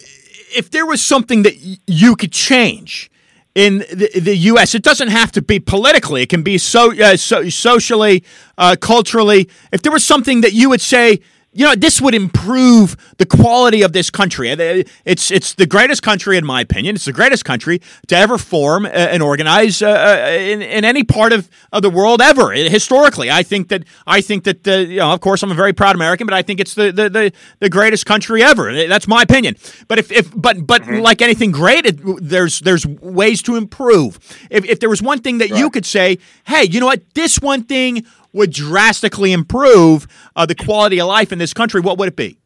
[0.56, 3.10] if there was something that y- you could change
[3.58, 6.22] in the, the U.S., it doesn't have to be politically.
[6.22, 8.24] It can be so, uh, so socially,
[8.56, 9.50] uh, culturally.
[9.72, 11.22] If there was something that you would say,
[11.58, 14.52] you know, this would improve the quality of this country.
[14.52, 16.96] Uh, It's it's the greatest country, in my opinion.
[16.96, 21.04] It's the greatest country to ever form uh, and organize uh, uh, in, in any
[21.04, 22.52] part of, of the world ever.
[22.52, 23.84] Historically, I think that
[24.18, 26.44] I think that uh, you know, of course, I'm a very proud American, but I
[26.44, 28.88] think it's the the, the, the greatest country ever.
[28.88, 29.56] That's my opinion.
[29.88, 34.20] But if, if but but like anything great, it, there's there's ways to improve.
[34.50, 37.40] If if there was one thing that you could say, hey, you know what, this
[37.42, 42.08] one thing would drastically improve uh, the quality of life in this country, what would
[42.08, 42.38] it be?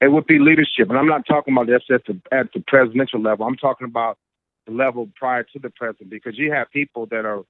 [0.00, 3.20] It would be leadership, and I'm not talking about this at the at the presidential
[3.20, 3.46] level.
[3.46, 4.16] I'm talking about
[4.66, 7.42] the level prior to the president, because you have people that are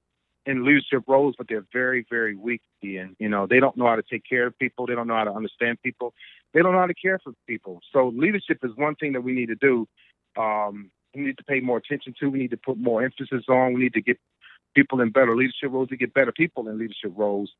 [0.45, 3.95] in leadership roles, but they're very, very weak, and you know they don't know how
[3.95, 4.85] to take care of people.
[4.85, 6.13] They don't know how to understand people.
[6.53, 7.79] They don't know how to care for people.
[7.93, 9.87] So leadership is one thing that we need to do.
[10.37, 12.29] Um, we need to pay more attention to.
[12.29, 13.73] We need to put more emphasis on.
[13.73, 14.17] We need to get
[14.73, 15.89] people in better leadership roles.
[15.89, 17.51] To get better people in leadership roles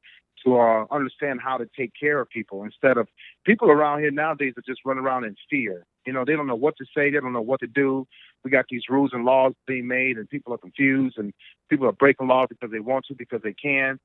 [0.45, 3.07] to uh, understand how to take care of people instead of
[3.45, 5.85] people around here nowadays that just run around in fear.
[6.05, 8.07] You know, they don't know what to say, they don't know what to do.
[8.43, 11.31] We got these rules and laws being made, and people are confused, and
[11.69, 13.99] people are breaking laws because they want to, because they can.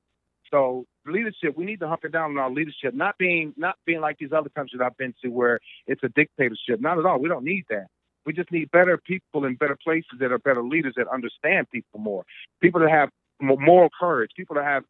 [0.51, 4.17] So leadership, we need to hunker down on our leadership, not being not being like
[4.17, 6.79] these other countries I've been to where it's a dictatorship.
[6.79, 7.19] Not at all.
[7.19, 7.87] We don't need that.
[8.27, 12.01] We just need better people in better places that are better leaders that understand people
[12.01, 12.25] more.
[12.61, 13.09] People that have
[13.39, 14.31] mo- moral courage.
[14.35, 14.83] People that have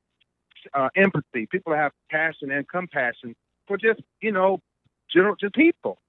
[0.74, 1.46] uh, empathy.
[1.46, 3.36] People that have passion and compassion
[3.68, 4.60] for just you know
[5.14, 6.00] general just people.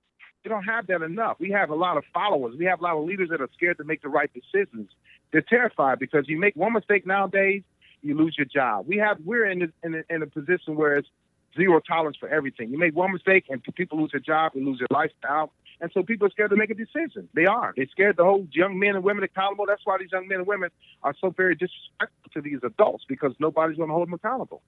[0.42, 1.36] We don't have that enough.
[1.38, 2.54] We have a lot of followers.
[2.58, 4.88] We have a lot of leaders that are scared to make the right decisions.
[5.30, 7.62] They're terrified because you make one mistake nowadays,
[8.00, 8.86] you lose your job.
[8.88, 11.08] We have we're in a, in a, in a position where it's
[11.54, 12.70] zero tolerance for everything.
[12.70, 16.02] You make one mistake and people lose their job, they lose their lifestyle, and so
[16.02, 17.28] people are scared to make a decision.
[17.34, 17.72] They are.
[17.76, 19.66] They're scared to hold young men and women accountable.
[19.66, 20.70] That's why these young men and women
[21.02, 24.62] are so very disrespectful to these adults because nobody's going to hold them accountable.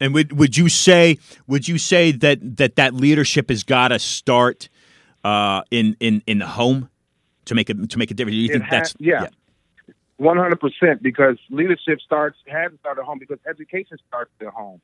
[0.00, 3.98] And would would you say would you say that that that leadership has got to
[3.98, 4.68] start
[5.24, 6.88] uh, in in in the home
[7.46, 8.34] to make a to make a difference?
[8.34, 9.28] Do you It think ha- that's yeah.
[10.16, 14.48] One hundred percent, because leadership starts has to start at home because education starts at
[14.48, 14.80] home.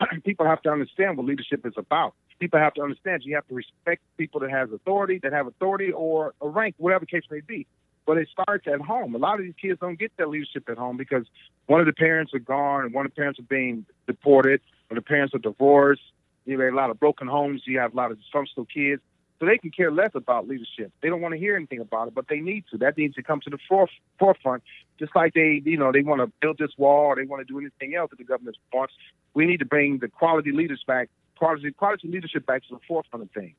[0.24, 2.14] people have to understand what leadership is about.
[2.38, 5.92] People have to understand you have to respect people that has authority, that have authority
[5.92, 7.66] or a rank, whatever case may be.
[8.06, 9.14] But it starts at home.
[9.14, 11.26] A lot of these kids don't get that leadership at home because
[11.66, 14.94] one of the parents are gone, and one of the parents are being deported, or
[14.94, 16.02] the parents are divorced.
[16.46, 17.62] You have a lot of broken homes.
[17.66, 19.02] You have a lot of dysfunctional kids.
[19.38, 20.92] So they can care less about leadership.
[21.00, 22.78] They don't want to hear anything about it, but they need to.
[22.78, 24.64] That needs to come to the foref- forefront,
[24.98, 27.52] just like they, you know, they want to build this wall or they want to
[27.52, 28.94] do anything else that the government wants.
[29.34, 31.08] We need to bring the quality leaders back,
[31.38, 33.56] quality, quality leadership back to the forefront of things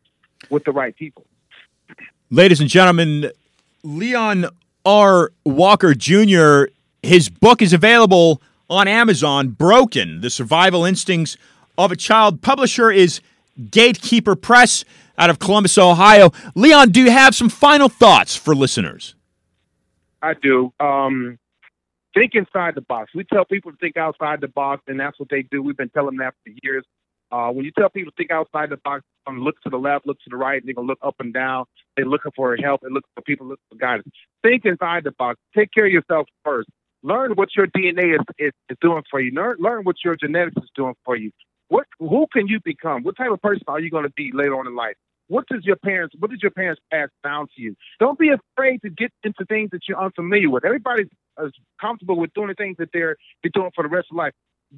[0.49, 1.25] with the right people.
[2.29, 3.31] Ladies and gentlemen,
[3.83, 4.45] Leon
[4.85, 5.31] R.
[5.45, 6.65] Walker Jr.,
[7.01, 11.37] his book is available on Amazon, Broken, The Survival Instincts
[11.77, 12.41] of a Child.
[12.41, 13.21] Publisher is
[13.71, 14.85] Gatekeeper Press
[15.17, 16.31] out of Columbus, Ohio.
[16.55, 19.15] Leon, do you have some final thoughts for listeners?
[20.21, 20.73] I do.
[20.79, 21.39] Um,
[22.13, 23.11] think inside the box.
[23.15, 25.61] We tell people to think outside the box, and that's what they do.
[25.61, 26.85] We've been telling them that for years.
[27.31, 30.07] Uh, when you tell people to think outside the box, um, look to the left,
[30.07, 31.65] look to the right, they're gonna look up and down.
[31.95, 32.81] They're looking for help.
[32.81, 34.07] They're looking for people, looking for guidance.
[34.43, 35.39] Think inside the box.
[35.55, 36.69] Take care of yourself first.
[37.03, 39.31] Learn what your DNA is, is, is doing for you.
[39.31, 41.31] Learn learn what your genetics is doing for you.
[41.67, 43.03] What who can you become?
[43.03, 44.95] What type of person are you to be later on in life?
[45.27, 47.75] What does your parents what did your parents pass down to you?
[47.99, 50.65] Don't be afraid to get into things that you're unfamiliar with.
[50.65, 51.09] Everybody's
[51.79, 54.33] comfortable with doing the things that they're, they're doing for the rest of life.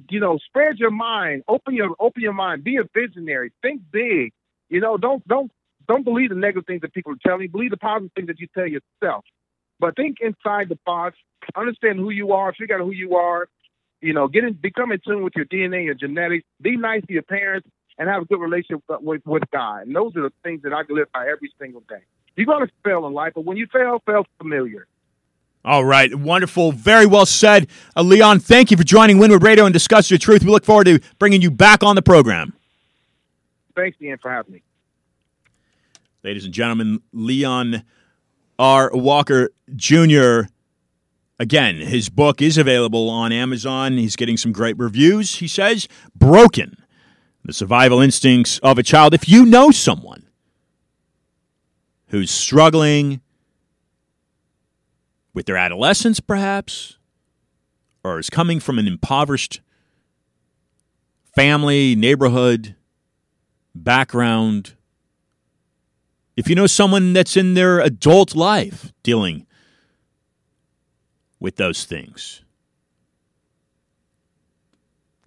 [0.08, 4.32] You know, spread your mind, open your open your mind, be a visionary, think big.
[4.68, 5.50] You know, don't don't
[5.86, 7.48] don't believe the negative things that people are telling you.
[7.48, 9.24] Believe the positive things that you tell yourself.
[9.78, 11.18] But think inside the box.
[11.56, 12.54] Understand who you are.
[12.54, 13.48] Figure out who you are.
[14.00, 16.44] You know, get in, become in tune with your DNA, your genetics.
[16.60, 17.68] Be nice to your parents,
[17.98, 19.86] and have a good relationship with with God.
[19.86, 22.02] And those are the things that I live by every single day.
[22.36, 24.86] You're going to fail in life, but when you fail, fail familiar.
[25.64, 28.40] All right, wonderful, very well said, uh, Leon.
[28.40, 30.42] Thank you for joining Winwood Radio and discuss your truth.
[30.42, 32.52] We look forward to bringing you back on the program.
[33.76, 34.62] Thanks, Ian, for having me.
[36.24, 37.84] Ladies and gentlemen, Leon
[38.58, 38.90] R.
[38.92, 40.42] Walker Jr.
[41.38, 43.98] Again, his book is available on Amazon.
[43.98, 45.36] He's getting some great reviews.
[45.36, 46.76] He says, Broken
[47.44, 49.14] The Survival Instincts of a Child.
[49.14, 50.26] If you know someone
[52.08, 53.21] who's struggling
[55.34, 56.98] with their adolescence, perhaps,
[58.04, 59.60] or is coming from an impoverished
[61.34, 62.76] family, neighborhood,
[63.74, 64.74] background,
[66.36, 69.46] if you know someone that's in their adult life dealing
[71.40, 72.42] with those things,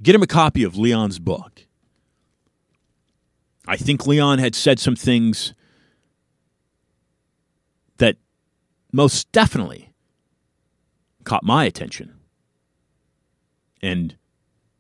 [0.02, 1.66] get him a copy of Leon's book.
[3.68, 5.54] I think Leon had said some things
[7.98, 8.18] that
[8.92, 9.92] most definitely
[11.26, 12.14] caught my attention
[13.82, 14.16] and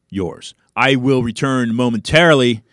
[0.09, 0.53] yours.
[0.75, 2.63] I will return momentarily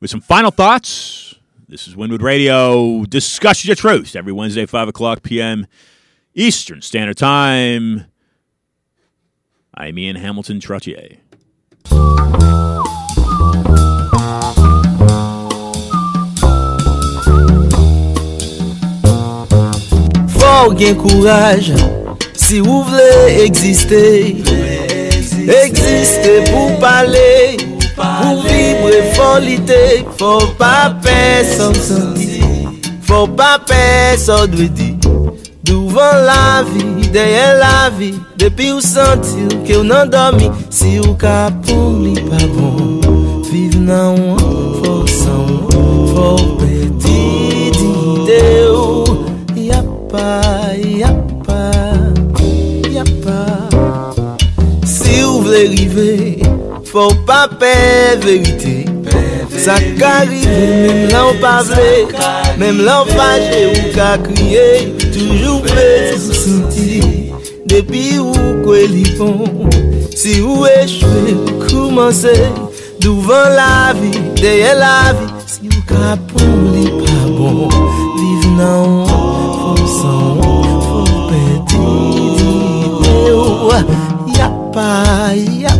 [0.00, 1.34] with some final thoughts.
[1.68, 3.04] This is Winwood Radio.
[3.04, 5.66] Discuss your truth every Wednesday, 5 o'clock p.m.
[6.34, 8.06] Eastern Standard Time.
[9.74, 11.18] I'm Ian Hamilton Trottier.
[20.78, 22.07] Gen kouraj
[22.38, 23.08] Si ou vle
[23.44, 24.02] egziste,
[25.58, 27.56] egziste pou pale,
[27.98, 29.80] pou vibre folite,
[30.20, 31.18] fò pa pe
[31.56, 32.38] son santi,
[33.08, 33.82] fò pa pe
[34.22, 34.88] son dwe di
[35.68, 40.94] Douvan la vi, deye la vi, depi ou santi ou ke ou nan domi, si
[41.02, 42.96] ou ka pou li pa bon,
[43.50, 46.67] viv nan ou, fò san ou, fò pe.
[56.98, 57.74] Fò pa pe
[58.24, 58.84] verite.
[59.64, 61.92] Sa ka rive, mèm lan ou pa vle.
[62.58, 63.12] Mèm lan ou
[63.68, 64.64] ou ka kriye.
[65.04, 65.86] Toujou pe
[66.16, 66.98] sou senti
[67.70, 68.34] Depi ou
[68.64, 69.70] kwe li pon.
[70.10, 72.34] Si ou echwe, ou koumanse
[72.98, 74.10] Douvan la vi,
[74.42, 75.30] deye la vi.
[75.46, 77.70] Si ou ka pou li pa bon.
[78.18, 81.78] Viv nan e ou, fò san ou, fò peti
[83.38, 83.70] Ou
[84.34, 84.90] ya pa,
[85.62, 85.77] ya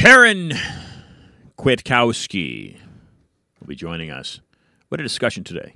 [0.00, 0.54] Karen
[1.58, 2.78] Kwiatkowski
[3.60, 4.40] will be joining us.
[4.88, 5.74] What a discussion today.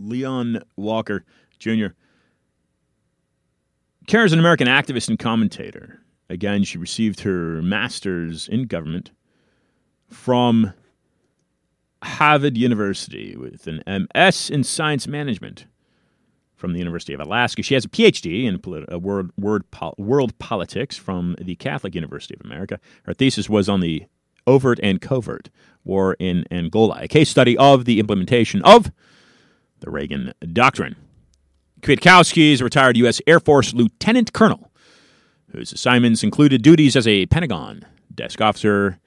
[0.00, 1.24] Leon Walker
[1.60, 1.86] Jr.
[4.08, 6.00] Karen's an American activist and commentator.
[6.28, 9.12] Again, she received her master's in government
[10.10, 10.72] from
[12.02, 15.66] Harvard University with an MS in science management
[16.58, 17.62] from the University of Alaska.
[17.62, 18.60] She has a PhD in
[18.92, 19.64] uh, world, word
[19.96, 22.78] world politics from the Catholic University of America.
[23.04, 24.04] Her thesis was on the
[24.46, 25.48] overt and covert
[25.84, 28.90] war in Angola, a case study of the implementation of
[29.80, 30.96] the Reagan Doctrine.
[31.80, 33.20] Kwiatkowski is a retired U.S.
[33.26, 34.70] Air Force lieutenant colonel
[35.52, 37.84] whose assignments included duties as a Pentagon
[38.14, 38.98] desk officer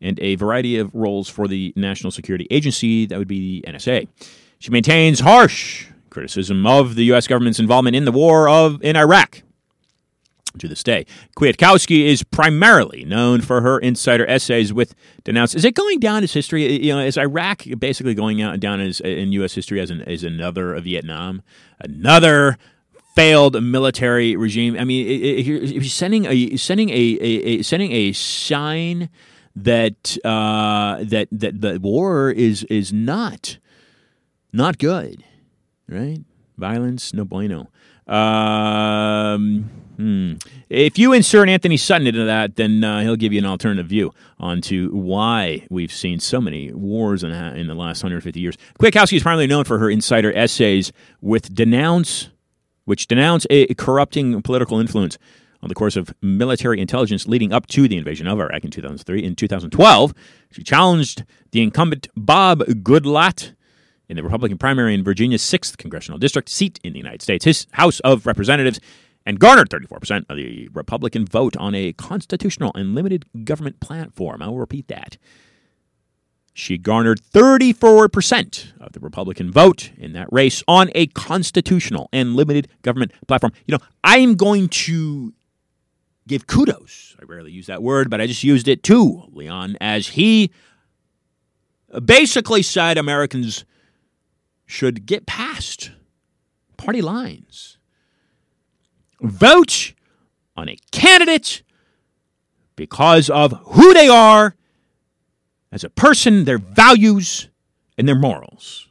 [0.00, 4.08] and a variety of roles for the National Security Agency, that would be the NSA.
[4.58, 7.26] She maintains harsh criticism of the U.S.
[7.26, 9.42] government's involvement in the war of in Iraq.
[10.60, 11.04] To this day,
[11.36, 14.94] Kwiatkowski is primarily known for her insider essays with
[15.24, 15.52] denounce.
[15.56, 16.80] Is it going down as history?
[16.80, 19.52] You know, is Iraq basically going out down as in U.S.
[19.52, 21.42] history as an as another Vietnam,
[21.80, 22.56] another
[23.16, 24.76] failed military regime?
[24.78, 29.08] I mean, he's sending a sending a, a, a sending a sign
[29.56, 33.58] that uh, that that the war is is not
[34.52, 35.24] not good
[35.94, 36.20] right?
[36.58, 37.68] Violence, no bueno.
[38.06, 40.34] Um, hmm.
[40.68, 44.12] If you insert Antony Sutton into that, then uh, he'll give you an alternative view
[44.38, 48.56] onto why we've seen so many wars in, in the last 150 years.
[48.78, 52.28] Kwiatkowski is primarily known for her insider essays with denounce,
[52.84, 55.16] which denounce a corrupting political influence
[55.62, 59.24] on the course of military intelligence leading up to the invasion of Iraq in 2003.
[59.24, 60.14] In 2012,
[60.50, 63.54] she challenged the incumbent Bob Goodlatte
[64.08, 67.66] in the Republican primary in Virginia's 6th congressional district seat in the United States, his
[67.72, 68.80] House of Representatives,
[69.26, 74.42] and garnered 34% of the Republican vote on a constitutional and limited government platform.
[74.42, 75.16] I will repeat that.
[76.52, 82.68] She garnered 34% of the Republican vote in that race on a constitutional and limited
[82.82, 83.52] government platform.
[83.66, 85.32] You know, I'm going to
[86.28, 87.16] give kudos.
[87.20, 90.52] I rarely use that word, but I just used it to Leon as he
[92.04, 93.64] basically said Americans
[94.66, 95.92] should get past
[96.76, 97.78] party lines.
[99.20, 99.94] Vote
[100.56, 101.62] on a candidate
[102.76, 104.56] because of who they are
[105.72, 107.48] as a person, their values,
[107.96, 108.88] and their morals.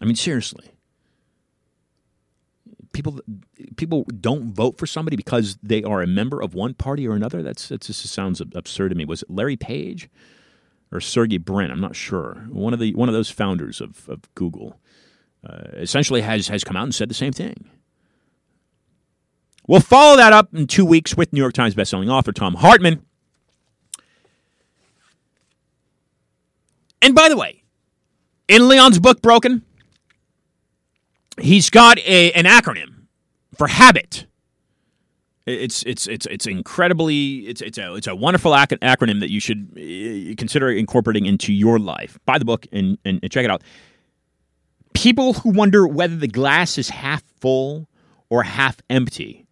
[0.00, 0.70] I mean, seriously.
[2.92, 3.20] People,
[3.76, 7.42] people don't vote for somebody because they are a member of one party or another.
[7.42, 9.04] That's that just sounds absurd to me.
[9.04, 10.08] Was it Larry Page?
[10.94, 12.46] Or Sergey Brin, I'm not sure.
[12.48, 14.78] One of the one of those founders of, of Google
[15.44, 17.68] uh, essentially has has come out and said the same thing.
[19.66, 23.02] We'll follow that up in two weeks with New York Times bestselling author Thom Hartmann.
[27.02, 27.64] And by the way,
[28.46, 29.62] in Leon's book Broken,
[31.40, 33.06] he's got a, an acronym
[33.56, 34.26] for habit.
[35.46, 39.40] It's it's it's it's incredibly it's it's a it's a wonderful ac- acronym that you
[39.40, 42.18] should uh, consider incorporating into your life.
[42.24, 43.62] Buy the book and, and, and check it out.
[44.94, 47.88] People who wonder whether the glass is half full
[48.30, 49.46] or half empty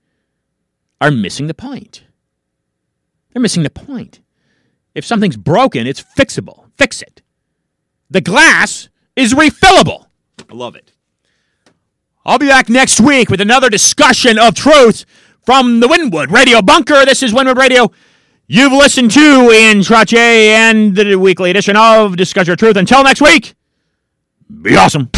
[1.01, 2.05] are missing the point.
[3.32, 4.20] They're missing the point.
[4.95, 6.70] If something's broken, it's fixable.
[6.76, 7.20] Fix it.
[8.09, 10.07] The glass is refillable.
[10.51, 10.93] I love it.
[12.24, 15.05] I'll be back next week with another discussion of truth
[15.45, 17.05] from the Wynwood Radio Bunker.
[17.05, 17.90] This is Wynwood Radio.
[18.47, 22.76] You've listened to Ian Trottier and the weekly edition of Discuss Your Truth.
[22.76, 23.55] Until next week,
[24.62, 25.11] be awesome.